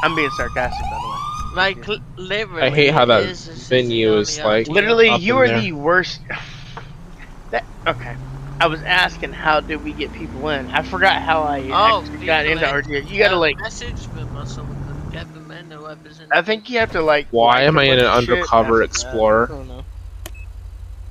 I'm 0.05 0.15
being 0.15 0.31
sarcastic, 0.31 0.83
by 0.85 0.99
the 1.01 1.09
way. 1.09 1.19
Like, 1.55 1.87
literally. 2.17 2.63
I 2.63 2.71
hate 2.71 2.93
how 2.93 3.05
that 3.05 3.21
this 3.25 3.47
is 3.49 3.69
venue 3.69 4.17
is 4.17 4.39
like- 4.41 4.69
Literally, 4.69 5.15
you 5.17 5.37
are 5.39 5.47
there. 5.47 5.61
the 5.61 5.73
worst. 5.73 6.21
that 7.51 7.65
okay. 7.87 8.17
I 8.61 8.67
was 8.69 8.83
asking 8.83 9.33
how 9.33 9.61
did 9.61 9.83
we 9.85 9.93
get 9.93 10.13
people 10.13 10.49
in. 10.49 10.71
I 10.71 10.83
forgot 10.83 11.21
how 11.21 11.43
I 11.43 11.69
Oh, 11.71 12.03
actually 12.03 12.25
got 12.27 12.47
into 12.47 12.67
in. 12.67 12.75
RTA. 12.75 13.11
You 13.11 13.19
gotta 13.19 13.37
like. 13.37 13.59
Message 13.59 14.07
them 14.09 14.37
or 14.37 14.47
something. 14.47 14.77
Get 15.13 15.33
them 15.35 15.51
in 15.51 15.69
the. 15.69 15.99
I 16.31 16.41
think 16.43 16.71
you 16.71 16.79
have 16.79 16.93
to 16.93 17.03
like. 17.03 17.27
Why 17.31 17.59
like 17.61 17.69
am 17.69 17.79
I 17.79 17.85
in 17.85 17.99
an 17.99 18.07
of 18.07 18.25
shit 18.25 18.31
undercover 18.31 18.67
after 18.75 18.79
that. 18.79 18.85
explorer? 18.85 19.82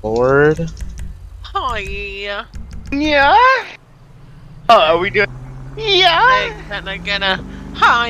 I 0.04 0.08
don't. 0.08 0.14
Lord. 0.14 0.70
Oh, 1.54 1.76
yeah. 1.76 2.46
Yeah. 2.92 3.36
Oh, 4.70 4.80
are 4.80 4.98
we 4.98 5.10
doing? 5.10 5.28
Yeah. 5.78 6.22
Hey, 6.30 6.64
can 6.68 6.88
I 6.88 6.98
gonna. 6.98 7.44
hi? 7.74 8.10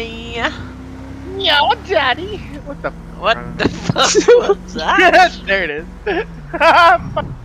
Yeah, 1.38 1.72
daddy. 1.88 2.38
What 2.66 2.82
the? 2.82 2.92
What 3.18 3.58
the 3.58 3.70
fuck 3.70 4.58
was 4.66 4.74
that? 4.74 5.40
there 5.46 5.64
it 5.64 5.70
is. 5.70 6.26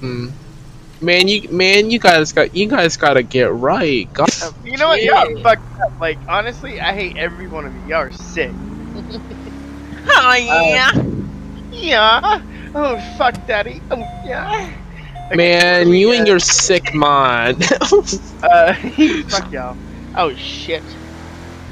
Hmm. 0.00 0.30
Man, 1.00 1.28
you 1.28 1.48
man, 1.48 1.90
you 1.90 2.00
guys 2.00 2.32
got 2.32 2.54
you 2.56 2.66
guys 2.66 2.96
gotta 2.96 3.22
get 3.22 3.52
right. 3.54 4.12
God. 4.12 4.28
you 4.64 4.76
know 4.76 4.88
what? 4.88 5.00
Y'all 5.02 5.30
Yeah. 5.30 5.42
fucked 5.42 5.80
up. 5.80 5.92
Like 6.00 6.18
honestly, 6.28 6.80
I 6.80 6.92
hate 6.92 7.16
every 7.16 7.46
one 7.46 7.66
of 7.66 7.72
you. 7.74 7.80
Y'all 7.82 7.98
are 7.98 8.12
sick. 8.12 8.50
Hi. 10.06 10.38
Yeah. 11.70 12.42
Oh 12.74 12.98
fuck, 13.18 13.34
daddy. 13.46 13.80
Oh 13.90 13.98
yeah. 14.24 14.70
Okay, 15.26 15.36
Man, 15.36 15.88
we, 15.88 16.00
you 16.00 16.10
uh, 16.10 16.14
and 16.14 16.26
your 16.26 16.38
sick 16.38 16.94
mind. 16.94 17.62
Uh, 18.42 18.74
fuck 19.28 19.50
y'all. 19.52 19.76
Oh 20.16 20.34
shit. 20.34 20.82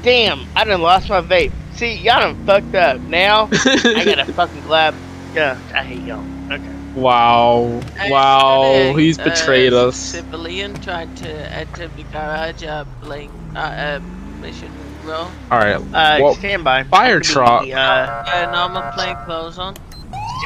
Damn, 0.03 0.47
I 0.55 0.63
done 0.63 0.81
lost 0.81 1.09
my 1.09 1.21
vape. 1.21 1.51
See, 1.73 1.95
y'all 1.95 2.21
done 2.21 2.45
fucked 2.45 2.75
up. 2.75 2.99
Now 3.01 3.49
I 3.51 4.03
gotta 4.05 4.31
fucking 4.33 4.61
grab. 4.61 4.95
Yeah, 5.33 5.59
I 5.73 5.83
hate 5.83 6.01
y'all. 6.01 6.23
Okay. 6.51 6.75
wow. 6.95 7.81
Wow. 8.09 8.93
He's 8.95 9.17
betrayed 9.17 9.73
uh, 9.73 9.87
us. 9.87 9.95
Civilian 9.97 10.73
tried 10.81 11.15
to 11.17 11.29
enter 11.53 11.87
the 11.87 12.03
garage 12.03 12.63
uh, 12.63 12.85
playing 13.01 13.31
uh, 13.55 13.59
uh, 13.59 13.99
mission 14.41 14.71
row. 15.05 15.29
Alright. 15.51 15.77
Uh, 15.93 16.19
Well, 16.21 16.35
stand 16.35 16.63
by. 16.63 16.83
fire 16.83 17.15
I'm 17.15 17.21
gonna 17.21 17.23
truck. 17.23 17.63
be, 17.63 17.73
Uh, 17.73 18.23
Yeah, 18.25 18.51
normal 18.51 18.81
plain 18.93 19.15
clothes 19.25 19.57
on. 19.57 19.75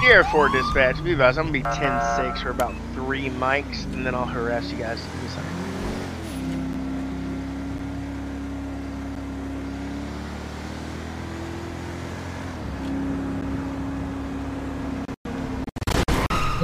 Sierra 0.01 0.23
4 0.25 0.49
dispatch. 0.49 1.03
Be 1.03 1.13
advised, 1.13 1.37
I'm 1.37 1.45
gonna 1.45 1.53
be 1.53 1.63
10-6 1.63 2.41
for 2.41 2.49
about 2.49 2.73
three 2.93 3.29
mics, 3.29 3.85
and 3.93 4.05
then 4.05 4.13
I'll 4.13 4.25
harass 4.25 4.71
you 4.71 4.77
guys. 4.77 4.99
Be 5.21 5.27
sorry. 5.29 5.45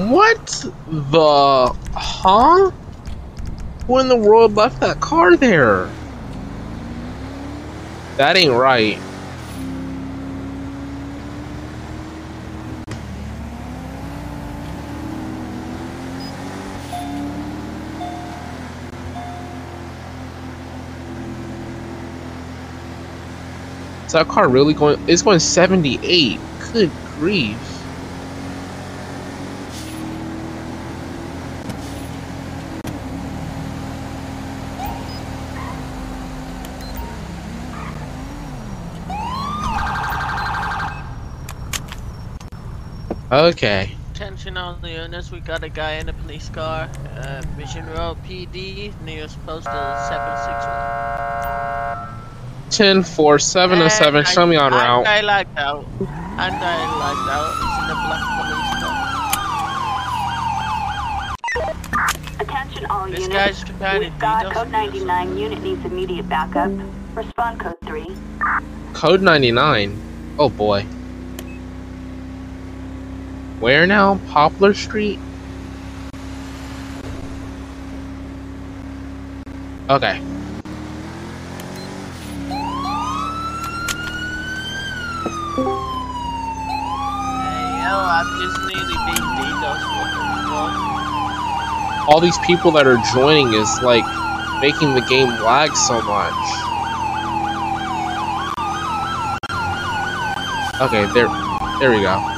What 0.10 0.66
the 0.88 1.76
huh? 1.94 2.72
Who 3.88 4.00
in 4.00 4.08
the 4.08 4.16
world 4.16 4.56
left 4.56 4.80
that 4.82 5.00
car 5.00 5.38
there? 5.38 5.90
That 8.18 8.36
ain't 8.36 8.54
right. 8.54 9.00
Is 24.12 24.14
that 24.14 24.28
car 24.28 24.50
really 24.50 24.74
going? 24.74 25.02
It's 25.08 25.22
going 25.22 25.40
78. 25.40 26.38
Good 26.74 26.92
grief. 27.16 27.58
Okay. 43.32 43.96
Attention 44.12 44.58
all 44.58 44.76
the 44.76 44.92
units, 44.92 45.32
we 45.32 45.40
got 45.40 45.64
a 45.64 45.70
guy 45.70 45.94
in 45.94 46.10
a 46.10 46.14
police 46.14 46.50
car. 46.50 46.90
Uh, 47.16 47.42
mission 47.56 47.86
Road 47.86 48.22
PD, 48.26 48.92
nearest 49.06 49.38
postal 49.46 49.72
761. 49.72 52.11
10 52.72 53.04
4 53.04 53.38
707, 53.40 54.16
eh, 54.16 54.20
And 54.20 54.28
show 54.28 54.46
me 54.46 54.56
on 54.56 54.74
I- 54.74 54.78
route. 54.88 55.08
I 55.08 55.22
like 55.22 55.48
out. 55.58 55.86
And 56.00 56.10
I 56.40 56.86
like 57.04 57.28
out. 57.30 57.54
He's 57.62 57.78
in 57.84 57.90
a 57.92 57.96
black 58.08 58.24
police 58.40 58.72
car. 58.82 58.98
Attention 62.40 62.86
all 62.90 63.06
This 63.08 63.20
units. 63.20 63.36
guy's 63.36 63.60
trying 63.78 64.00
We've 64.02 64.20
got 64.20 64.46
DDoS 64.46 64.54
code 64.54 64.68
me 64.72 64.74
or 64.78 64.82
99 64.82 65.38
unit 65.38 65.62
needs 65.62 65.86
immediate 65.86 66.28
backup. 66.30 66.72
Respond 67.14 67.60
code 67.60 67.76
3. 67.86 68.08
Code 68.94 69.22
99. 69.22 69.98
Oh 70.40 70.50
boy. 70.50 70.84
Where 73.60 73.86
now? 73.86 74.20
Poplar 74.30 74.74
Street? 74.74 75.20
Okay. 79.90 80.20
Hey, 88.22 88.34
yo, 88.34 88.36
I'm 88.36 88.36
just 88.36 88.62
nearly 88.64 88.98
being 88.98 89.32
DDoS. 89.36 90.82
All 92.08 92.20
these 92.22 92.38
people 92.40 92.72
that 92.74 92.88
are 92.88 92.98
joining 92.98 93.54
is 93.54 93.80
like 93.82 94.06
making 94.62 94.94
the 94.94 95.02
game 95.02 95.38
lag 95.44 95.76
so 95.76 96.02
much. 96.02 96.70
Okay, 100.82 101.06
there 101.14 101.28
there 101.80 101.92
we 101.92 102.02
go. 102.02 102.31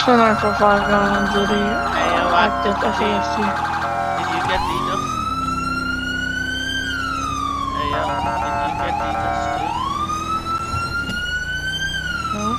2945 0.00 0.88
going 0.88 1.12
on 1.12 1.28
duty. 1.36 1.60
Hey, 1.60 2.08
yo, 2.16 2.32
I-. 2.32 2.48
Did 2.64 2.72
you 2.72 4.40
get? 4.48 4.60
Hey, 7.76 7.92
yo, 7.92 8.00
did 8.08 8.48
you 8.48 8.80
get 8.80 8.96
too? 8.96 9.68
No? 12.32 12.56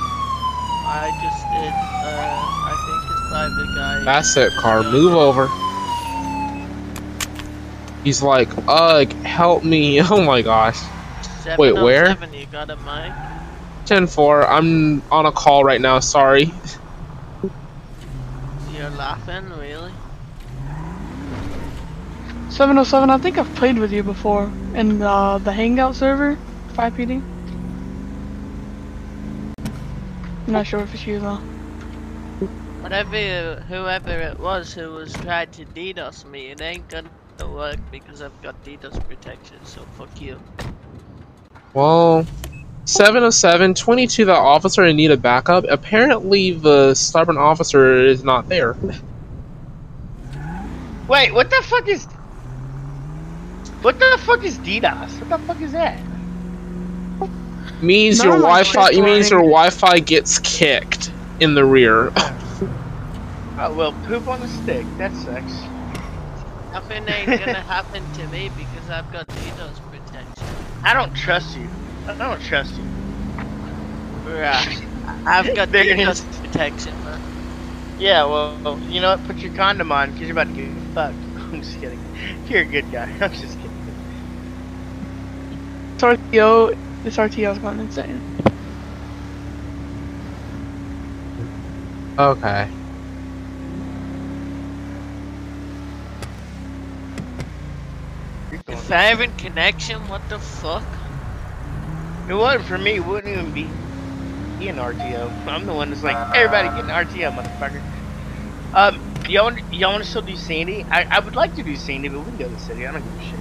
I 0.86 1.10
just 1.24 1.42
did, 1.50 1.74
uh, 1.74 2.70
I 2.70 2.78
think 2.86 3.02
it's 3.10 3.26
by 3.32 3.50
the 3.50 3.66
guy. 3.74 4.06
Asset 4.06 4.52
car, 4.62 4.84
move 4.84 5.14
over. 5.16 5.50
He's 8.04 8.22
like, 8.22 8.50
ugh, 8.68 9.12
help 9.24 9.64
me. 9.64 10.00
Oh 10.12 10.24
my 10.24 10.44
gosh. 10.44 10.80
wait, 11.58 11.74
where? 11.74 12.06
707, 12.06 12.34
You 12.34 12.46
got 12.52 12.70
a 12.70 12.76
mic? 12.78 13.12
10 13.88 14.06
4, 14.06 14.48
I'm 14.48 15.02
on 15.12 15.26
a 15.26 15.32
call 15.32 15.64
right 15.64 15.82
now, 15.82 16.00
sorry. 16.00 16.54
You're 19.28 19.36
laughing, 19.36 19.60
really? 19.60 19.92
707, 22.50 23.10
I 23.10 23.18
think 23.18 23.38
I've 23.38 23.54
played 23.56 23.78
with 23.78 23.92
you 23.92 24.04
before 24.04 24.52
in 24.74 25.02
uh, 25.02 25.38
the 25.38 25.52
Hangout 25.52 25.96
server, 25.96 26.38
FivePD. 26.74 27.22
I'm 29.58 30.54
not 30.54 30.68
sure 30.68 30.82
if 30.82 30.94
it's 30.94 31.06
you 31.06 31.20
though. 31.20 31.36
Whatever, 32.82 33.64
whoever 33.68 34.12
it 34.12 34.40
was 34.40 34.74
who 34.74 34.92
was 34.92 35.14
trying 35.14 35.52
to 35.52 35.66
DDoS 35.66 36.26
me, 36.26 36.48
it 36.48 36.62
ain't 36.62 36.88
gonna 36.90 37.10
work 37.48 37.78
because 37.92 38.22
I've 38.22 38.42
got 38.42 38.62
DDoS 38.66 39.08
protection, 39.08 39.64
so 39.66 39.82
fuck 39.98 40.20
you. 40.20 40.40
Well, 41.74 42.26
707, 42.86 43.76
22, 43.76 44.26
the 44.26 44.34
officer, 44.34 44.84
I 44.84 44.92
need 44.92 45.12
a 45.12 45.18
backup. 45.18 45.64
Apparently, 45.70 46.52
the 46.52 46.96
stubborn 46.96 47.38
officer 47.38 48.06
is 48.06 48.24
not 48.24 48.50
there. 48.50 48.76
Wait, 51.08 51.34
what 51.34 51.50
the 51.50 51.64
fuck 51.66 51.88
is? 51.88 52.08
What 53.82 54.00
the 54.00 54.20
fuck 54.22 54.44
is 54.44 54.60
DDoS? 54.60 55.20
What 55.22 55.30
the 55.30 55.40
fuck 55.40 55.62
is 55.62 55.72
that? 55.74 56.06
Means 57.82 58.24
None 58.24 58.24
your 58.24 58.38
Wi-Fi. 58.38 58.64
shit's 58.64 58.92
It 58.92 59.04
means 59.04 59.30
your. 59.30 59.42
Wi-Fi 59.42 60.00
gets 60.00 60.40
kicked 60.40 61.14
in 61.40 61.56
the 61.56 61.66
rear. 61.66 62.12
Oh 63.58 63.74
well, 63.74 63.94
poop 63.94 64.28
on 64.28 64.42
the 64.42 64.48
stick. 64.48 64.98
That 64.98 65.16
sucks. 65.16 65.70
Nothing 66.72 67.08
ain't 67.10 67.38
gonna 67.38 67.64
happen 67.64 68.10
to 68.14 68.28
me 68.28 68.50
because 68.50 68.90
I've 68.90 69.10
got 69.10 69.28
DDoS 69.34 69.82
protection. 69.90 70.58
I 70.84 70.94
don't 70.94 71.14
trust 71.14 71.56
you. 71.56 71.72
I 72.08 72.16
don't 72.16 72.42
trust 72.42 72.78
you. 72.78 72.92
Bruh, 74.24 74.72
I've 75.26 75.54
got 75.54 75.70
There 75.74 75.84
DDoS 75.84 76.28
protection, 76.32 77.04
man. 77.04 77.22
Yeah, 78.02 78.26
well, 78.26 78.58
you 78.88 79.00
know 79.00 79.12
what? 79.12 79.24
Put 79.24 79.44
your 79.44 79.52
condom 79.52 79.92
on 79.92 80.10
because 80.12 80.28
you're 80.28 80.34
about 80.34 80.48
to 80.50 80.54
get 80.56 80.74
fucked. 80.96 81.28
I'm 81.36 81.62
just 81.62 81.80
kidding. 81.80 82.02
You're 82.48 82.62
a 82.64 82.66
good 82.66 82.90
guy. 82.92 83.16
I'm 83.22 83.32
just 83.32 83.60
kidding. 83.60 83.72
This 86.00 86.04
RTO, 86.04 86.74
this 87.04 87.18
RTO's 87.18 87.60
going 87.60 87.80
insane. 87.80 88.24
okay. 92.18 92.70
You're 98.52 98.62
If 98.68 98.92
I 98.92 99.04
have 99.04 99.22
in 99.22 99.34
connection, 99.34 100.08
what 100.08 100.28
the 100.30 100.40
fuck? 100.40 101.00
It 102.28 102.34
wasn't 102.34 102.66
for 102.66 102.78
me. 102.78 102.96
It 102.96 103.06
wouldn't 103.06 103.32
even 103.32 103.52
be 103.54 103.78
be 104.58 104.70
an 104.70 104.78
RTO. 104.78 105.36
I'm 105.48 105.66
the 105.66 105.74
one 105.74 105.90
that's 105.90 106.04
like, 106.04 106.16
uh, 106.16 106.32
everybody 106.34 106.70
get 106.70 106.86
an 106.86 106.90
RTO, 106.90 107.32
motherfucker. 107.32 107.84
Um, 108.74 109.02
y'all 109.28 109.46
want, 109.46 109.74
y'all 109.74 109.92
want 109.92 110.04
to 110.04 110.10
still 110.10 110.22
do 110.22 110.36
Sandy? 110.36 110.86
I, 110.90 111.04
I 111.04 111.20
would 111.20 111.36
like 111.36 111.56
to 111.56 111.64
do 111.64 111.76
Sandy, 111.76 112.08
but 112.08 112.20
we 112.20 112.26
can 112.26 112.38
go 112.38 112.46
to 112.46 112.52
the 112.56 112.60
city. 112.60 112.88
I 112.88 112.92
don't 112.92 113.04
give 113.04 113.20
a 113.20 113.24
shit. 113.24 113.40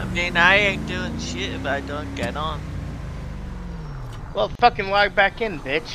I 0.00 0.04
mean, 0.04 0.36
I 0.36 0.56
ain't 0.56 0.86
doing 0.86 1.18
shit 1.18 1.54
if 1.54 1.66
I 1.66 1.80
don't 1.80 2.14
get 2.14 2.36
on. 2.36 2.60
Well, 4.34 4.50
fucking 4.60 4.88
log 4.88 5.14
back 5.14 5.40
in, 5.40 5.58
bitch. 5.60 5.92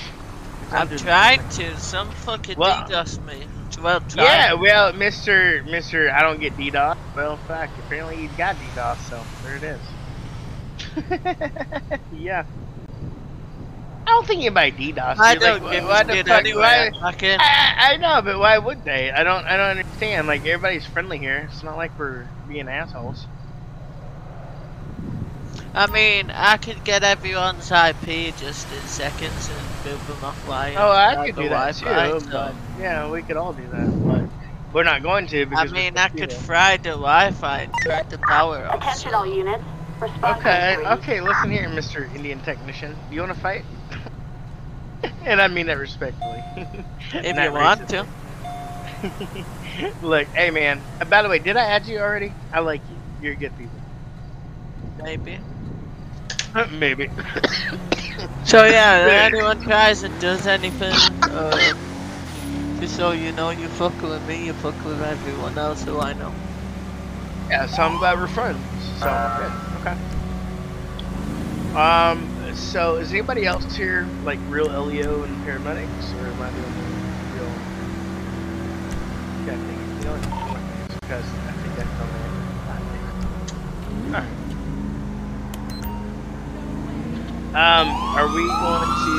I'm 0.71 0.87
doing- 0.87 0.99
trying 0.99 1.47
to. 1.49 1.79
Some 1.79 2.09
fucking 2.11 2.57
Well- 2.57 2.83
DDoS 2.83 3.23
me. 3.25 3.43
Well, 3.81 4.01
try. 4.01 4.23
Yeah, 4.23 4.53
well, 4.53 4.93
Mister, 4.93 5.63
Mister, 5.63 6.11
I 6.11 6.21
don't 6.21 6.39
get 6.39 6.55
DDoS. 6.57 6.95
Well, 7.15 7.37
fuck. 7.37 7.69
Apparently, 7.79 8.21
you 8.21 8.29
got 8.37 8.55
DDoS, 8.55 8.97
so 9.09 9.23
there 9.43 9.55
it 9.55 9.63
is. 9.63 9.79
yeah. 12.13 12.43
I 14.05 14.09
don't 14.11 14.27
think 14.27 14.41
you 14.41 14.47
anybody 14.47 14.93
DDoS. 14.93 15.17
I 15.17 15.33
dude. 15.33 15.41
don't 15.43 15.63
like, 15.63 15.71
give 15.73 15.83
why 15.85 16.01
a 16.01 16.05
the 16.05 16.23
fuck- 16.23 16.55
why- 16.55 16.91
Fucking. 16.99 17.37
I, 17.39 17.75
I 17.93 17.97
know, 17.97 18.21
but 18.21 18.37
why 18.39 18.57
would 18.57 18.83
they? 18.83 19.11
I 19.11 19.23
don't. 19.23 19.45
I 19.45 19.55
don't 19.57 19.77
understand. 19.77 20.27
Like 20.27 20.41
everybody's 20.45 20.85
friendly 20.85 21.17
here. 21.17 21.49
It's 21.51 21.63
not 21.63 21.77
like 21.77 21.97
we're 21.97 22.27
being 22.47 22.67
assholes. 22.67 23.25
I 25.75 25.87
mean, 25.87 26.29
I 26.31 26.57
could 26.57 26.83
get 26.83 27.03
everyone's 27.03 27.71
IP 27.71 28.35
just 28.37 28.71
in 28.71 28.81
seconds 28.81 29.49
and 29.49 29.91
move 29.91 30.07
them 30.07 30.17
offline. 30.17 30.75
Oh, 30.77 30.91
I 30.91 31.25
could 31.27 31.35
do 31.35 31.49
that 31.49 31.75
too. 31.75 31.85
so- 32.19 32.29
But 32.29 32.53
yeah, 32.79 33.09
we 33.09 33.23
could 33.23 33.37
all 33.37 33.53
do 33.53 33.67
that. 33.69 33.87
But 34.05 34.29
we're 34.73 34.83
not 34.83 35.01
going 35.01 35.25
to 35.27 35.41
I 35.41 35.45
because. 35.45 35.71
we're 35.71 35.77
mean, 35.79 35.97
I 35.97 36.09
could 36.09 36.29
to. 36.29 36.35
fry 36.35 36.77
the 36.77 36.89
Wi-Fi 36.89 37.61
and 37.61 37.73
turn 37.83 38.05
the 38.09 38.17
power 38.19 38.67
off. 38.67 38.75
Attention 38.81 39.13
all 39.15 39.25
units. 39.25 39.63
Respond 39.99 40.37
Okay, 40.39 40.75
okay, 40.77 41.21
listen 41.21 41.49
here, 41.51 41.67
Mr. 41.69 42.13
Indian 42.15 42.39
technician. 42.41 42.95
Do 43.09 43.15
you 43.15 43.21
want 43.21 43.33
to 43.33 43.39
fight? 43.39 43.63
and 45.25 45.41
I 45.41 45.47
mean 45.47 45.67
that 45.67 45.77
respectfully. 45.77 46.45
If 47.13 47.37
Not 47.37 47.43
you 47.43 47.51
want 47.53 47.87
to. 47.89 48.07
Look, 50.01 50.27
hey 50.35 50.51
man. 50.51 50.83
uh, 51.01 51.05
By 51.05 51.21
the 51.23 51.29
way, 51.29 51.39
did 51.39 51.57
I 51.57 51.65
add 51.65 51.85
you 51.87 51.99
already? 51.99 52.35
I 52.51 52.59
like 52.59 52.89
you. 52.89 53.01
You're 53.19 53.33
a 53.33 53.37
good 53.37 53.55
people. 53.55 53.83
Maybe. 55.03 55.39
Maybe. 56.71 57.09
So 58.43 58.65
yeah, 58.65 59.07
if 59.07 59.15
anyone 59.33 59.59
tries 59.61 60.03
and 60.03 60.19
does 60.19 60.45
anything, 60.47 61.09
uh, 61.29 61.73
just 62.79 62.95
so 62.95 63.11
you 63.11 63.31
know, 63.31 63.49
you 63.49 63.69
fuck 63.69 64.01
with 64.01 64.23
me, 64.23 64.45
you 64.45 64.53
fuck 64.53 64.83
with 64.83 65.01
everyone 65.01 65.57
else 65.57 65.83
who 65.83 65.99
I 65.99 66.13
know. 66.13 66.35
yeah, 67.49 67.65
so 67.67 67.83
I'm 67.83 67.97
glad 67.97 68.17
we're 68.17 68.27
friends. 68.27 68.59
So 68.99 69.31
good. 69.35 69.53
Okay. 69.75 69.95
Um. 71.73 72.32
So 72.55 72.95
is 72.97 73.11
anybody 73.11 73.45
else 73.45 73.75
here 73.75 74.07
like 74.23 74.39
real 74.47 74.65
LEO 74.65 75.23
and 75.23 75.35
paramedics, 75.45 76.13
or 76.21 76.27
am 76.27 76.41
I 76.41 76.49
the 76.49 76.65
only 76.65 76.83
real? 77.33 77.51
Yeah, 79.45 79.53
I 79.53 79.57
think 79.57 79.79
know 80.05 80.13
what? 80.13 81.01
Because 81.01 81.25
I 81.25 81.51
think 81.61 81.75
that's 81.75 81.97
on 82.01 82.07
there. 82.13 82.33
Alright. 84.13 84.43
Um, 87.53 87.87
are 88.17 88.27
we 88.33 88.41
going 88.41 88.89
to, 89.05 89.15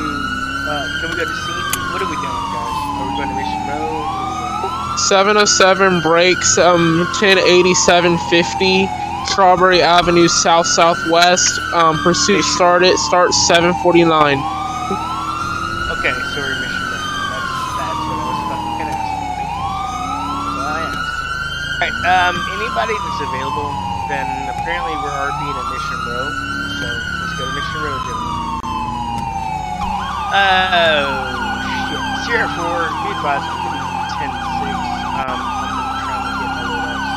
uh, 0.67 0.87
can 1.01 1.11
we 1.11 1.17
go 1.17 1.25
to 1.25 1.35
scene? 1.35 1.65
What 1.93 2.03
are 2.03 2.11
we 2.11 2.17
doing, 2.19 2.45
guys? 2.51 2.75
Are 2.99 3.07
we 3.07 3.15
going 3.17 3.29
to 3.29 3.37
Mission 3.39 3.63
doing? 3.67 4.99
707 4.99 6.01
breaks 6.03 6.57
um 6.59 6.99
1080 7.19 7.75
750 7.75 9.04
Strawberry 9.27 9.83
Avenue 9.83 10.29
South 10.29 10.67
Southwest. 10.67 11.59
Um, 11.73 11.99
pursuit 12.03 12.45
started. 12.45 12.97
Starts 12.99 13.47
749. 13.49 14.39
Okay, 15.85 16.13
so 16.33 16.41
we're 16.41 16.55
Mission 16.61 16.85
That's, 16.91 17.49
that's 17.81 18.03
what 18.09 18.19
I 18.19 18.27
was 18.29 18.41
fucking 18.49 18.89
all 18.89 20.69
I 20.69 20.81
asked. 20.85 21.81
Alright, 21.81 21.97
um, 22.05 22.37
anybody 22.57 22.95
that's 22.95 23.21
available, 23.25 23.69
then 24.09 24.29
apparently 24.53 24.93
we're 25.01 25.13
RP 25.13 25.41
at 25.53 25.67
Mission 25.73 25.99
Row. 26.09 26.29
So 26.81 26.87
let's 26.93 27.35
go 27.37 27.45
to 27.49 27.55
Mission 27.57 27.81
Row, 27.85 27.97
gentlemen. 28.05 28.45
Oh, 30.35 31.09
shit. 31.89 32.03
Sierra 32.27 32.49
4, 32.49 32.65
be 33.05 33.11
advised, 33.15 33.45
I'm 33.45 33.61
gonna 33.61 33.81
be 33.81 34.09
10 34.19 34.29
6. 34.29 34.73
Um, 35.15 35.37
I'm 35.37 36.01
trying 36.05 36.27
to 36.27 36.33
get 36.43 36.49
my 36.49 36.63
little 36.65 36.85
ass. 36.91 37.15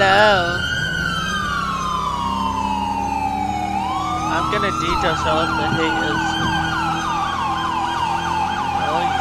Hello. 0.00 0.56
I'm 4.32 4.50
gonna 4.50 4.72
DDoS 4.80 5.26
all 5.28 5.44
of 5.44 5.52
the 5.60 5.68
haters. 5.76 6.24
Yeah. 8.80 9.12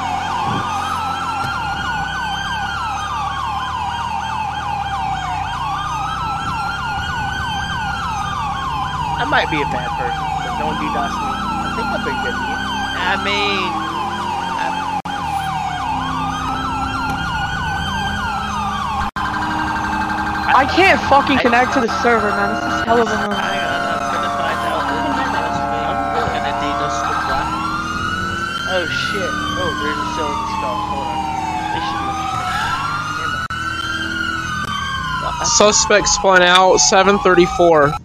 I 9.20 9.26
might 9.28 9.52
be 9.52 9.60
a 9.62 9.66
bad 9.68 9.92
person. 10.00 10.32
but 10.48 10.56
Don't 10.64 10.80
DDoS 10.80 11.12
me. 11.20 11.36
I 11.60 11.76
think 11.76 11.92
I've 11.92 12.06
been 12.08 12.20
good 12.24 12.40
to 12.40 12.46
you. 12.48 12.56
I 12.96 13.20
mean, 13.28 13.89
I 20.60 20.66
can't 20.66 21.00
fucking 21.08 21.40
connect 21.40 21.72
to 21.76 21.80
the 21.80 21.88
server, 22.04 22.32
man. 22.36 22.52
This 22.52 22.60
is 22.60 22.84
hell 22.84 23.00
of 23.00 23.08
a 23.08 23.16
hang 23.16 23.32
on, 23.32 23.32
annoying. 23.32 23.48
I'm 23.48 24.12
gonna 24.12 24.28
find 24.36 24.60
out 24.68 24.92
who 24.92 25.00
DDoS 25.16 25.56
me. 25.72 25.80
I'm 25.88 26.04
gonna 26.36 26.52
DDoS 26.60 27.00
the 27.00 27.16
guy. 27.32 27.48
Oh 28.68 28.84
shit. 28.92 29.32
Oh, 29.56 29.72
there's 29.80 29.96
a 29.96 30.12
silver 30.20 30.36
skull. 30.60 30.76
Hold 30.92 31.08
on. 31.08 31.16
This 31.72 31.88
should 31.88 32.04
be 35.32 35.48
Suspect 35.48 36.10
spun 36.10 36.44
out, 36.44 36.76
734. 36.80 37.96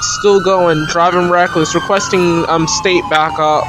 Still 0.00 0.40
going, 0.40 0.86
driving 0.86 1.28
reckless, 1.28 1.74
requesting 1.74 2.48
um 2.48 2.66
state 2.66 3.04
backup. 3.10 3.64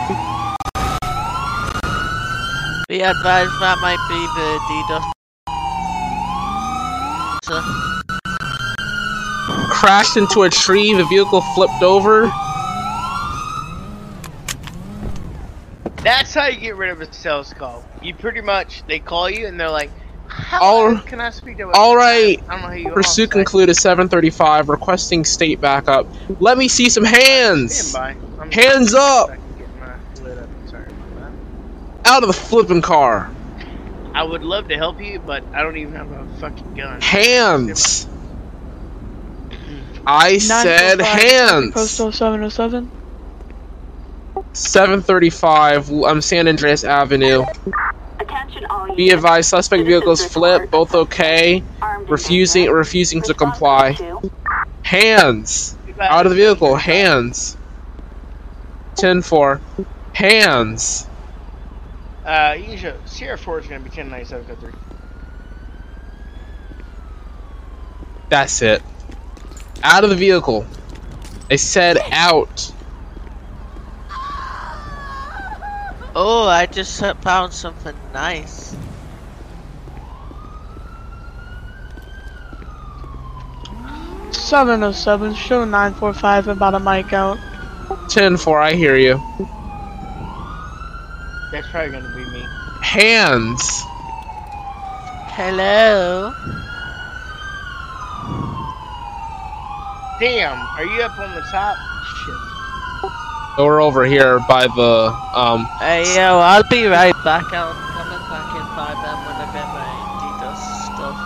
Be 2.88 3.02
advised 3.04 3.52
that 3.60 3.78
might 3.82 4.00
be 4.08 4.24
the 4.24 4.56
DDoS. 7.52 7.81
Crashed 9.82 10.15
into 10.15 10.44
a 10.44 10.50
tree, 10.52 10.94
the 10.94 11.06
vehicle 11.06 11.41
flipped 11.41 11.82
over. 11.82 12.28
That's 16.04 16.36
how 16.36 16.46
you 16.50 16.60
get 16.60 16.76
rid 16.76 16.91
of 16.91 17.02
a 17.02 17.12
sales 17.12 17.52
call. 17.52 17.84
You 18.00 18.13
pretty 18.13 18.41
much 18.41 18.84
they 18.86 19.00
call 19.00 19.28
you 19.28 19.48
and 19.48 19.60
they're 19.60 19.72
like, 19.72 19.89
"How 20.28 20.62
All- 20.62 20.98
can 20.98 21.20
I 21.20 21.32
speak 21.32 21.58
to?" 21.58 21.72
all 21.72 21.96
right. 21.96 22.39
I 22.48 22.52
don't 22.52 22.62
know 22.62 22.67
who 22.67 22.76
you 22.76 22.89
are. 22.89 22.94
Pursuit 22.94 23.32
concluded 23.32 23.76
735, 23.76 24.70
requesting 24.70 25.26
state 25.26 25.60
backup. 25.60 26.06
Let 26.39 26.60
me 26.60 26.67
see 26.67 26.88
some 26.88 27.04
hands! 27.04 27.96
Hands 28.52 28.94
up! 28.94 29.32
I 29.32 29.36
can 29.36 29.44
get 29.58 29.80
my 29.80 30.24
lid 30.24 30.38
up. 30.38 30.50
Out 32.06 32.22
of 32.22 32.28
the 32.28 32.34
flipping 32.34 32.84
car! 32.84 33.32
I 34.13 34.22
would 34.22 34.44
love 34.44 34.67
to 34.67 34.78
help 34.78 35.02
you, 35.02 35.17
but 35.26 35.44
I 35.56 35.63
don't 35.63 35.78
even 35.78 35.96
have 35.96 36.12
a 36.12 36.28
fucking 36.39 36.76
gun. 36.76 37.02
Hands! 37.02 38.08
I 40.06 40.38
said 40.40 41.00
945, 41.00 41.74
Post 41.74 42.18
707. 42.18 42.92
735. 44.54 45.92
I'm 46.04 46.22
San 46.22 46.48
Andreas 46.48 46.84
Avenue. 46.84 47.46
Attention 48.20 48.66
all 48.66 48.96
Be 48.96 49.12
advised, 49.12 49.50
suspect 49.50 49.86
vehicles 49.86 50.26
flip, 50.26 50.62
report 50.62 50.72
both 50.72 50.96
okay. 50.96 51.64
armed 51.82 52.10
Refusing, 52.10 52.66
dangerous. 52.66 52.88
refusing 52.88 53.22
to 53.24 53.34
comply. 53.34 53.98
Hands! 54.84 55.78
Out 56.00 56.26
of 56.26 56.32
the 56.32 56.36
vehicle, 56.36 56.76
hands! 56.76 57.58
10 58.96 59.22
4. 59.22 59.62
Hands! 60.14 61.08
Uh, 62.26 62.56
you 62.58 62.78
can 62.78 63.08
Sierra 63.08 63.38
4 63.38 63.60
is 63.60 63.68
going 63.68 63.84
to 63.84 63.90
be 63.90 63.96
1097 63.96 64.46
code 64.48 64.60
3. 64.60 64.72
That's 68.30 68.62
it. 68.62 68.82
Out 69.84 70.04
of 70.04 70.10
the 70.10 70.15
vehicle. 70.15 70.65
I 71.50 71.56
said 71.56 71.98
out. 72.12 72.72
oh, 76.15 76.48
I 76.48 76.67
just 76.67 77.00
found 77.22 77.54
something 77.54 77.96
nice. 78.13 78.76
Seven 84.32 84.84
oh 84.84 84.91
seven, 84.91 85.34
show 85.34 85.65
nine 85.65 85.94
four 85.94 86.13
five 86.13 86.48
about 86.48 86.74
a 86.74 86.80
mic 86.80 87.13
out. 87.13 87.38
10 88.10 88.38
4, 88.38 88.60
I 88.60 88.74
hear 88.74 88.98
you. 88.98 89.22
That's 91.52 91.67
probably 91.70 91.91
going 91.91 92.04
to 92.04 92.15
be 92.15 92.24
me. 92.32 92.46
Hands! 92.82 93.84
Hello. 95.34 96.34
Damn, 100.22 100.56
are 100.78 100.86
you 100.86 101.02
up 101.02 101.18
on 101.18 101.34
the 101.34 101.42
top? 101.42 101.76
Shit. 102.06 102.36
We're 103.58 103.82
over 103.82 104.06
here 104.06 104.40
by 104.48 104.68
the, 104.68 105.18
um, 105.34 105.66
Hey 105.80 106.04
yo, 106.16 106.38
I'll 106.38 106.62
be 106.70 106.86
right 106.86 107.16
back. 107.24 107.52
I'm 107.52 107.74
coming 107.74 108.22
back 108.30 108.54
in 108.54 108.62
FiveM 108.78 109.18
when 109.26 109.36
I 109.36 109.50
get 109.52 109.66
my 109.74 109.82
DDoS 110.22 110.62
stuff. 110.86 111.18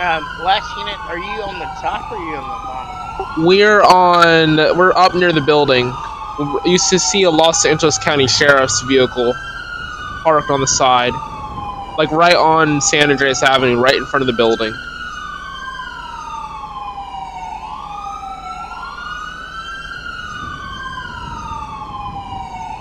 Um, 0.00 0.26
last 0.44 0.76
unit, 0.76 0.98
are 1.06 1.18
you 1.18 1.42
on 1.46 1.60
the 1.60 1.66
top 1.80 2.10
or 2.10 2.16
are 2.16 2.30
you 2.30 2.34
on 2.34 2.42
the 2.42 2.58
bottom? 2.66 3.46
we're 3.46 3.82
on, 3.82 4.76
we're 4.76 4.92
up 4.96 5.14
near 5.14 5.32
the 5.32 5.40
building. 5.40 5.94
We 6.64 6.72
used 6.72 6.90
to 6.90 6.98
see 6.98 7.22
a 7.22 7.30
Los 7.30 7.64
Angeles 7.64 7.96
County 7.96 8.26
Sheriff's 8.26 8.82
vehicle 8.82 9.36
parked 10.24 10.50
on 10.50 10.60
the 10.60 10.66
side. 10.66 11.12
Like 11.96 12.10
right 12.10 12.34
on 12.34 12.80
San 12.80 13.08
Andreas 13.12 13.44
Avenue, 13.44 13.80
right 13.80 13.94
in 13.94 14.04
front 14.06 14.22
of 14.22 14.26
the 14.26 14.32
building. 14.32 14.74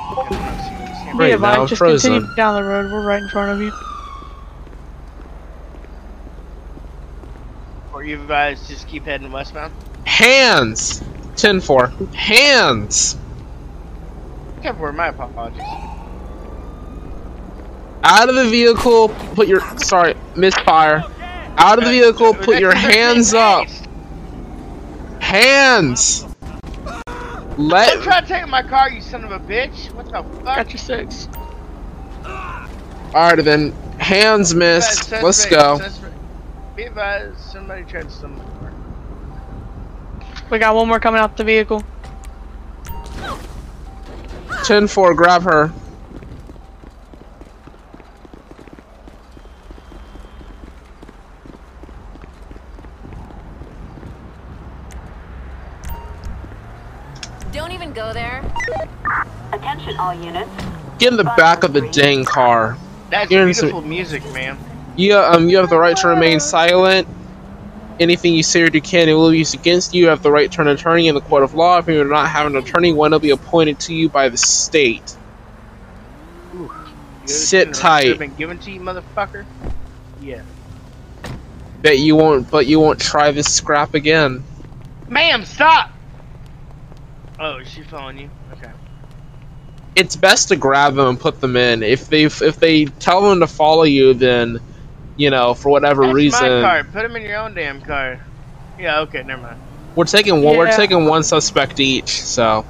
Because 0.09 0.35
I'm 0.35 0.41
not 0.41 0.61
seeing 0.61 0.85
this 0.85 0.98
Right 1.13 1.17
Be 1.17 1.27
now, 1.29 1.33
advised, 1.35 1.69
just 1.69 1.79
frozen. 1.79 2.11
continue 2.13 2.35
down 2.35 2.55
the 2.55 2.63
road. 2.63 2.91
We're 2.91 3.01
right 3.01 3.21
in 3.21 3.29
front 3.29 3.51
of 3.51 3.61
you. 3.61 3.71
Or 7.93 8.03
you 8.03 8.23
guys 8.27 8.67
just 8.67 8.87
keep 8.87 9.05
heading 9.05 9.31
westbound? 9.31 9.73
Hands! 10.05 11.03
10 11.35 11.61
4. 11.61 11.87
Hands! 12.13 13.17
Except 14.57 14.77
for 14.77 14.91
my 14.91 15.07
apologies. 15.07 15.61
Out 18.03 18.29
of 18.29 18.35
the 18.35 18.45
vehicle, 18.49 19.09
put 19.35 19.47
your, 19.47 19.61
sorry, 19.77 20.15
misfire. 20.35 21.03
Out 21.57 21.79
of 21.79 21.85
the 21.85 21.91
vehicle, 21.91 22.33
put 22.33 22.59
your 22.59 22.73
hands 22.73 23.33
up. 23.33 23.67
Hands! 25.19 26.28
Don't 27.59 27.67
Let, 27.67 28.01
try 28.03 28.21
to 28.21 28.25
take 28.25 28.47
my 28.47 28.63
car, 28.63 28.89
you 28.89 29.01
son 29.01 29.25
of 29.25 29.31
a 29.31 29.39
bitch. 29.39 29.93
What 29.93 30.05
the 30.05 30.23
fuck? 30.23 30.45
Got 30.45 30.69
your 30.69 30.77
six. 30.77 31.27
alright 32.25 33.43
then. 33.43 33.73
Hands, 33.97 34.55
miss. 34.55 34.87
Suspect, 34.87 35.23
Let's 35.23 35.45
go. 35.45 35.77
suspect. 35.77 36.15
Be 36.77 36.83
advised, 36.83 37.37
somebody 37.37 37.83
tried 37.83 38.03
to 38.03 38.11
steal 38.11 38.29
my 38.29 38.43
car. 38.45 38.73
We 40.49 40.57
got 40.57 40.73
one 40.73 40.87
more 40.87 41.01
coming 41.01 41.19
out 41.19 41.35
the 41.35 41.43
vehicle. 41.43 41.83
10 44.63 44.87
4, 44.87 45.13
grab 45.13 45.43
her. 45.43 45.73
Even 57.81 57.93
go 57.93 58.11
there. 58.13 58.43
Attention 59.53 59.95
all 59.97 60.13
units. 60.13 60.49
Get 60.97 61.11
in 61.11 61.17
the 61.17 61.23
back 61.23 61.63
of 61.63 61.73
the 61.73 61.81
dang 61.89 62.25
car. 62.25 62.77
That's 63.09 63.31
You're 63.31 63.47
in 63.47 63.53
some- 63.53 63.67
beautiful 63.69 63.87
music, 63.89 64.33
man. 64.33 64.57
You, 64.95 65.15
um, 65.17 65.49
you 65.49 65.57
have 65.57 65.69
the 65.69 65.77
right 65.77 65.95
to 65.97 66.09
remain 66.09 66.39
silent. 66.39 67.07
Anything 67.99 68.33
you 68.33 68.43
say 68.43 68.61
or 68.61 68.69
do 68.69 68.79
can 68.81 69.07
and 69.09 69.17
will 69.17 69.31
be 69.31 69.39
used 69.39 69.53
against 69.55 69.93
you. 69.93 70.03
You 70.03 70.09
have 70.09 70.23
the 70.23 70.31
right 70.31 70.51
to 70.51 70.61
an 70.61 70.67
attorney 70.67 71.07
in 71.07 71.15
the 71.15 71.21
court 71.21 71.43
of 71.43 71.53
law. 71.53 71.77
If 71.77 71.87
you 71.87 72.03
do 72.03 72.09
not 72.09 72.27
have 72.27 72.47
an 72.47 72.55
attorney, 72.55 72.93
one 72.93 73.11
will 73.11 73.19
be 73.19 73.29
appointed 73.31 73.79
to 73.81 73.93
you 73.93 74.09
by 74.09 74.29
the 74.29 74.37
state. 74.37 75.15
You 76.53 76.69
Sit 77.25 77.67
understand 77.67 77.67
the 77.67 77.67
right 77.67 77.75
tight. 77.75 78.03
should've 78.03 78.19
Been 78.19 78.35
given 78.35 78.57
to 78.59 78.71
you, 78.71 78.79
motherfucker. 78.81 79.45
Yeah. 80.21 80.41
Bet 81.81 81.99
you 81.99 82.15
won't, 82.15 82.49
but 82.51 82.67
you 82.67 82.79
won't 82.79 82.99
try 82.99 83.31
this 83.31 83.53
scrap 83.53 83.93
again. 83.93 84.43
Ma'am, 85.07 85.43
stop! 85.45 85.91
Oh, 87.39 87.57
is 87.57 87.69
she 87.69 87.83
following 87.83 88.19
you? 88.19 88.31
Okay. 88.53 88.71
It's 89.95 90.15
best 90.15 90.49
to 90.49 90.57
grab 90.57 90.95
them 90.95 91.07
and 91.09 91.19
put 91.19 91.41
them 91.41 91.55
in. 91.57 91.83
If 91.83 92.09
they 92.09 92.25
if 92.25 92.57
they 92.59 92.85
tell 92.87 93.29
them 93.29 93.41
to 93.41 93.47
follow 93.47 93.83
you, 93.83 94.13
then 94.13 94.59
you 95.17 95.29
know 95.31 95.55
for 95.55 95.69
whatever 95.69 96.03
That's 96.03 96.13
reason 96.13 96.39
my 96.39 96.49
car. 96.49 96.83
Put 96.85 97.03
them 97.03 97.15
in 97.17 97.23
your 97.23 97.37
own 97.37 97.55
damn 97.55 97.81
car. 97.81 98.21
Yeah, 98.77 99.01
okay, 99.01 99.23
never 99.23 99.41
mind. 99.43 99.61
we're 99.95 100.05
taking 100.05 100.43
one. 100.43 100.57
We're 100.57 100.67
taking 100.67 101.05
one 101.05 101.23
suspect 101.23 101.79
each. 101.79 102.21
So 102.23 102.65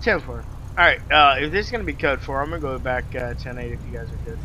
Ten 0.00 0.20
four. 0.20 0.46
All 0.78 0.84
right. 0.84 1.00
uh, 1.10 1.36
if 1.40 1.52
this 1.52 1.66
is 1.66 1.72
gonna 1.72 1.84
be 1.84 1.94
code 1.94 2.22
4, 2.22 2.42
I'm 2.42 2.50
gonna 2.50 2.60
go 2.60 2.78
back 2.78 3.14
uh, 3.14 3.34
10 3.34 3.58
8 3.58 3.72
if 3.72 3.84
you 3.84 3.92
guys 3.92 4.12
are 4.12 4.18
good. 4.18 4.40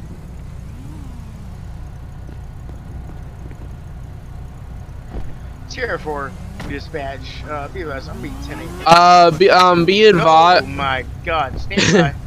Sierra 5.67 5.99
4, 5.99 6.35
dispatch, 6.67 7.43
uh, 7.45 7.67
BOS, 7.69 8.07
I'm 8.07 8.21
gonna 8.21 8.45
10 8.47 8.59
8. 8.59 8.69
uh, 8.85 9.31
be 9.31 9.49
um 9.49 9.85
be 9.85 10.07
Oh 10.07 10.61
my 10.65 11.05
god, 11.23 11.59
stand 11.59 11.81
by. 11.93 12.15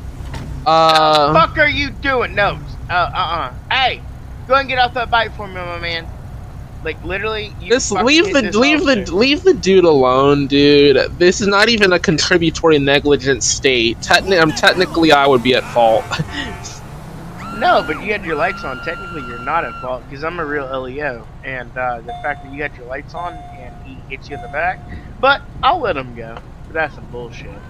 Uh, 0.66 1.32
fuck 1.32 1.56
are 1.56 1.68
you 1.68 1.90
doing? 1.90 2.34
No, 2.34 2.58
uh, 2.90 2.92
uh, 2.92 3.16
uh. 3.16 3.54
Hey, 3.70 4.02
go 4.46 4.54
and 4.54 4.68
get 4.68 4.78
off 4.78 4.92
that 4.94 5.10
bike 5.10 5.34
for 5.34 5.46
me, 5.46 5.54
my 5.54 5.78
man. 5.78 6.06
Like 6.84 7.02
literally, 7.04 7.54
you 7.60 7.70
This 7.70 7.90
leave 7.90 8.32
the 8.34 8.56
leave 8.58 8.84
the 8.84 9.10
leave 9.10 9.42
the 9.44 9.54
dude 9.54 9.84
alone, 9.84 10.46
dude. 10.46 10.96
This 11.18 11.40
is 11.40 11.46
not 11.46 11.70
even 11.70 11.92
a 11.92 11.98
contributory 11.98 12.78
negligent 12.78 13.42
state. 13.42 13.98
Techni- 14.00 14.40
um, 14.40 14.52
technically, 14.52 15.10
I 15.10 15.26
would 15.26 15.42
be 15.42 15.54
at 15.54 15.64
fault. 15.72 16.04
No, 17.58 17.82
but 17.84 18.00
you 18.04 18.12
had 18.12 18.24
your 18.24 18.36
lights 18.36 18.62
on. 18.62 18.84
Technically, 18.84 19.22
you're 19.22 19.40
not 19.40 19.64
at 19.64 19.74
fault 19.82 20.04
because 20.08 20.22
I'm 20.22 20.38
a 20.38 20.46
real 20.46 20.80
LEO, 20.80 21.26
and 21.42 21.76
uh, 21.76 22.00
the 22.02 22.12
fact 22.22 22.44
that 22.44 22.52
you 22.52 22.58
got 22.58 22.72
your 22.76 22.86
lights 22.86 23.14
on 23.14 23.32
and 23.32 23.74
hits 24.08 24.30
you 24.30 24.36
in 24.36 24.42
the 24.42 24.48
back. 24.48 24.80
But 25.20 25.42
I'll 25.62 25.80
let 25.80 25.96
him 25.96 26.14
go. 26.14 26.42
That's 26.70 26.94
some 26.96 27.08
bullshit. 27.10 27.62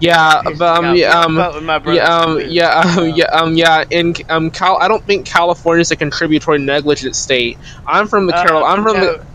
yeah, 0.00 0.42
but 0.58 0.78
me 0.82 0.88
um, 0.88 0.94
yeah, 0.96 1.20
I 1.20 1.26
um, 1.26 1.36
with 1.54 1.64
my 1.64 1.78
yeah, 1.84 2.04
um, 2.18 2.40
yeah, 2.46 2.68
um, 2.98 3.08
yeah, 3.14 3.24
um, 3.26 3.54
yeah. 3.56 3.84
In 3.90 4.14
um, 4.28 4.50
Cal, 4.50 4.78
I 4.80 4.88
don't 4.88 5.04
think 5.06 5.26
California's 5.26 5.90
a 5.90 5.96
contributory 5.96 6.58
negligent 6.58 7.16
state. 7.16 7.58
I'm 7.86 8.08
from 8.08 8.26
the 8.26 8.32
Uh, 8.32 8.44
Carol. 8.46 8.64
I'm 8.64 8.82
from 8.82 9.00
no, 9.00 9.00
the. 9.00 9.26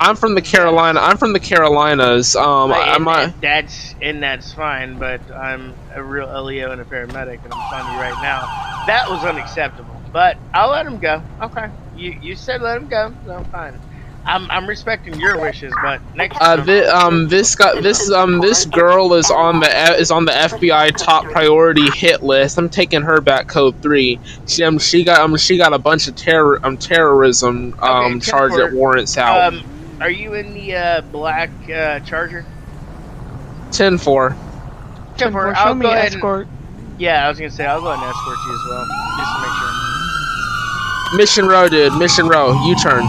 I'm 0.00 0.16
from 0.16 0.34
the 0.34 0.42
Carolina. 0.42 1.00
I'm 1.00 1.18
from 1.18 1.32
the 1.32 1.40
Carolinas. 1.40 2.36
Um, 2.36 2.72
and 2.72 3.04
not. 3.04 3.34
that's 3.40 3.94
and 4.02 4.22
that's 4.22 4.52
fine, 4.52 4.98
but 4.98 5.22
I'm 5.34 5.78
a 5.94 6.02
real 6.02 6.28
LEO 6.44 6.72
and 6.72 6.80
a 6.80 6.84
paramedic, 6.86 7.44
and 7.44 7.52
I'm 7.54 7.64
telling 7.64 7.88
you 7.88 7.98
right 7.98 8.18
now, 8.20 8.50
that 8.86 9.08
was 9.10 9.24
unacceptable. 9.24 10.04
But 10.12 10.38
I'll 10.54 10.70
let 10.70 10.86
him 10.86 10.98
go. 10.98 11.24
Okay, 11.42 11.68
you 11.94 12.14
you 12.20 12.36
said 12.36 12.62
let 12.62 12.78
him 12.78 12.88
go, 12.88 13.16
so 13.24 13.32
I'm 13.32 13.46
fine. 13.46 13.80
I'm 14.24 14.48
I'm 14.50 14.68
respecting 14.68 15.18
your 15.18 15.40
wishes, 15.40 15.72
but 15.82 16.00
next 16.14 16.36
Uh, 16.40 16.56
time, 16.56 16.66
thi- 16.66 16.84
um, 16.86 17.28
this 17.28 17.54
guy, 17.56 17.80
this 17.80 18.10
um, 18.10 18.40
this 18.40 18.64
girl 18.66 19.14
is 19.14 19.30
on 19.30 19.58
the 19.60 19.96
is 19.98 20.10
on 20.12 20.24
the 20.24 20.32
FBI 20.32 20.96
top 20.96 21.24
priority 21.24 21.90
hit 21.90 22.22
list. 22.22 22.56
I'm 22.56 22.68
taking 22.68 23.02
her 23.02 23.20
back, 23.20 23.48
code 23.48 23.74
three. 23.82 24.20
She 24.46 24.62
um, 24.62 24.78
she 24.78 25.02
got 25.02 25.20
um, 25.20 25.36
she 25.36 25.56
got 25.56 25.72
a 25.72 25.78
bunch 25.78 26.06
of 26.06 26.14
terror 26.14 26.60
um 26.64 26.76
terrorism 26.76 27.74
um 27.80 28.16
Okay, 28.16 28.20
charge 28.20 28.52
that 28.52 28.72
warrants 28.72 29.18
out. 29.18 29.52
um, 29.54 29.64
are 30.00 30.10
you 30.10 30.34
in 30.34 30.54
the 30.54 30.74
uh, 30.76 31.00
black 31.00 31.50
uh, 31.68 31.98
Charger? 32.00 32.44
Ten 33.72 33.98
four. 33.98 34.36
Temper, 35.16 35.52
Show 35.54 35.60
I'll 35.60 35.74
me 35.74 35.82
go 35.82 35.90
ahead. 35.90 36.06
And, 36.06 36.14
escort. 36.16 36.46
yeah, 36.98 37.26
I 37.26 37.28
was 37.28 37.38
gonna 37.38 37.50
say 37.50 37.66
I'll 37.66 37.80
go 37.80 37.88
ahead 37.88 38.02
and 38.02 38.08
escort 38.10 38.38
you 38.46 38.54
as 38.54 38.60
well, 38.68 38.86
just 39.18 39.34
to 39.34 39.40
make 39.42 39.56
sure. 39.58 41.18
Mission 41.18 41.46
row, 41.48 41.68
dude. 41.68 41.98
Mission 41.98 42.28
row. 42.28 42.52
U 42.66 42.74
turn. 42.76 43.04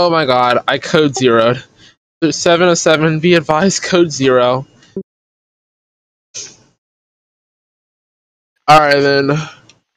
Oh 0.00 0.10
my 0.10 0.26
god, 0.26 0.62
I 0.68 0.78
code 0.78 1.16
zeroed. 1.16 1.60
There's 2.20 2.36
707, 2.36 3.18
be 3.18 3.34
advised, 3.34 3.82
code 3.82 4.12
zero. 4.12 4.64
Alright 8.70 9.02
then. 9.02 9.30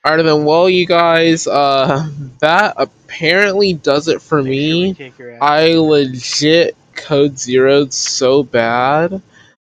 Alright 0.04 0.26
then, 0.26 0.44
well, 0.44 0.68
you 0.68 0.88
guys, 0.88 1.46
uh, 1.46 2.10
that 2.40 2.74
apparently 2.78 3.74
does 3.74 4.08
it 4.08 4.24
for 4.24 4.42
Make 4.42 4.64
sure 4.64 4.80
we 4.80 4.84
me. 4.88 4.94
kick 4.96 5.20
your 5.20 5.32
ass. 5.34 5.38
I 5.40 5.74
legit 5.74 6.76
code 6.96 7.38
zeroed 7.38 7.94
so 7.94 8.42
bad. 8.42 9.22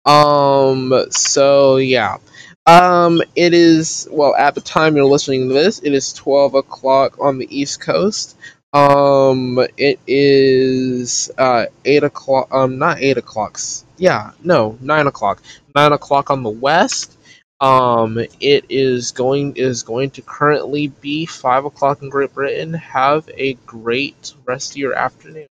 Um, 0.05 0.93
so 1.09 1.75
yeah. 1.75 2.15
Um, 2.65 3.21
it 3.35 3.53
is, 3.53 4.07
well, 4.09 4.33
at 4.35 4.55
the 4.55 4.61
time 4.61 4.95
you're 4.95 5.03
listening 5.03 5.49
to 5.49 5.53
this, 5.53 5.79
it 5.79 5.91
is 5.93 6.13
12 6.13 6.53
o'clock 6.55 7.17
on 7.19 7.39
the 7.39 7.47
East 7.53 7.81
Coast. 7.81 8.37
Um, 8.73 9.59
it 9.77 9.99
is, 10.07 11.31
uh, 11.37 11.65
8 11.85 12.03
o'clock, 12.03 12.47
um, 12.51 12.79
not 12.79 12.99
8 12.99 13.17
o'clock. 13.17 13.59
Yeah, 13.97 14.31
no, 14.43 14.77
9 14.81 15.07
o'clock. 15.07 15.41
9 15.75 15.91
o'clock 15.91 16.31
on 16.31 16.43
the 16.43 16.49
West. 16.49 17.15
Um, 17.61 18.17
it 18.41 18.65
is 18.69 19.11
going 19.11 19.55
is 19.55 19.83
going 19.83 20.09
to 20.11 20.21
currently 20.21 20.87
be 20.87 21.25
five 21.25 21.63
o'clock 21.63 22.01
in 22.01 22.09
Great 22.09 22.33
Britain. 22.33 22.73
Have 22.73 23.29
a 23.37 23.53
great 23.65 24.33
rest 24.45 24.71
of 24.71 24.77
your 24.77 24.93
afternoon. 24.95 25.47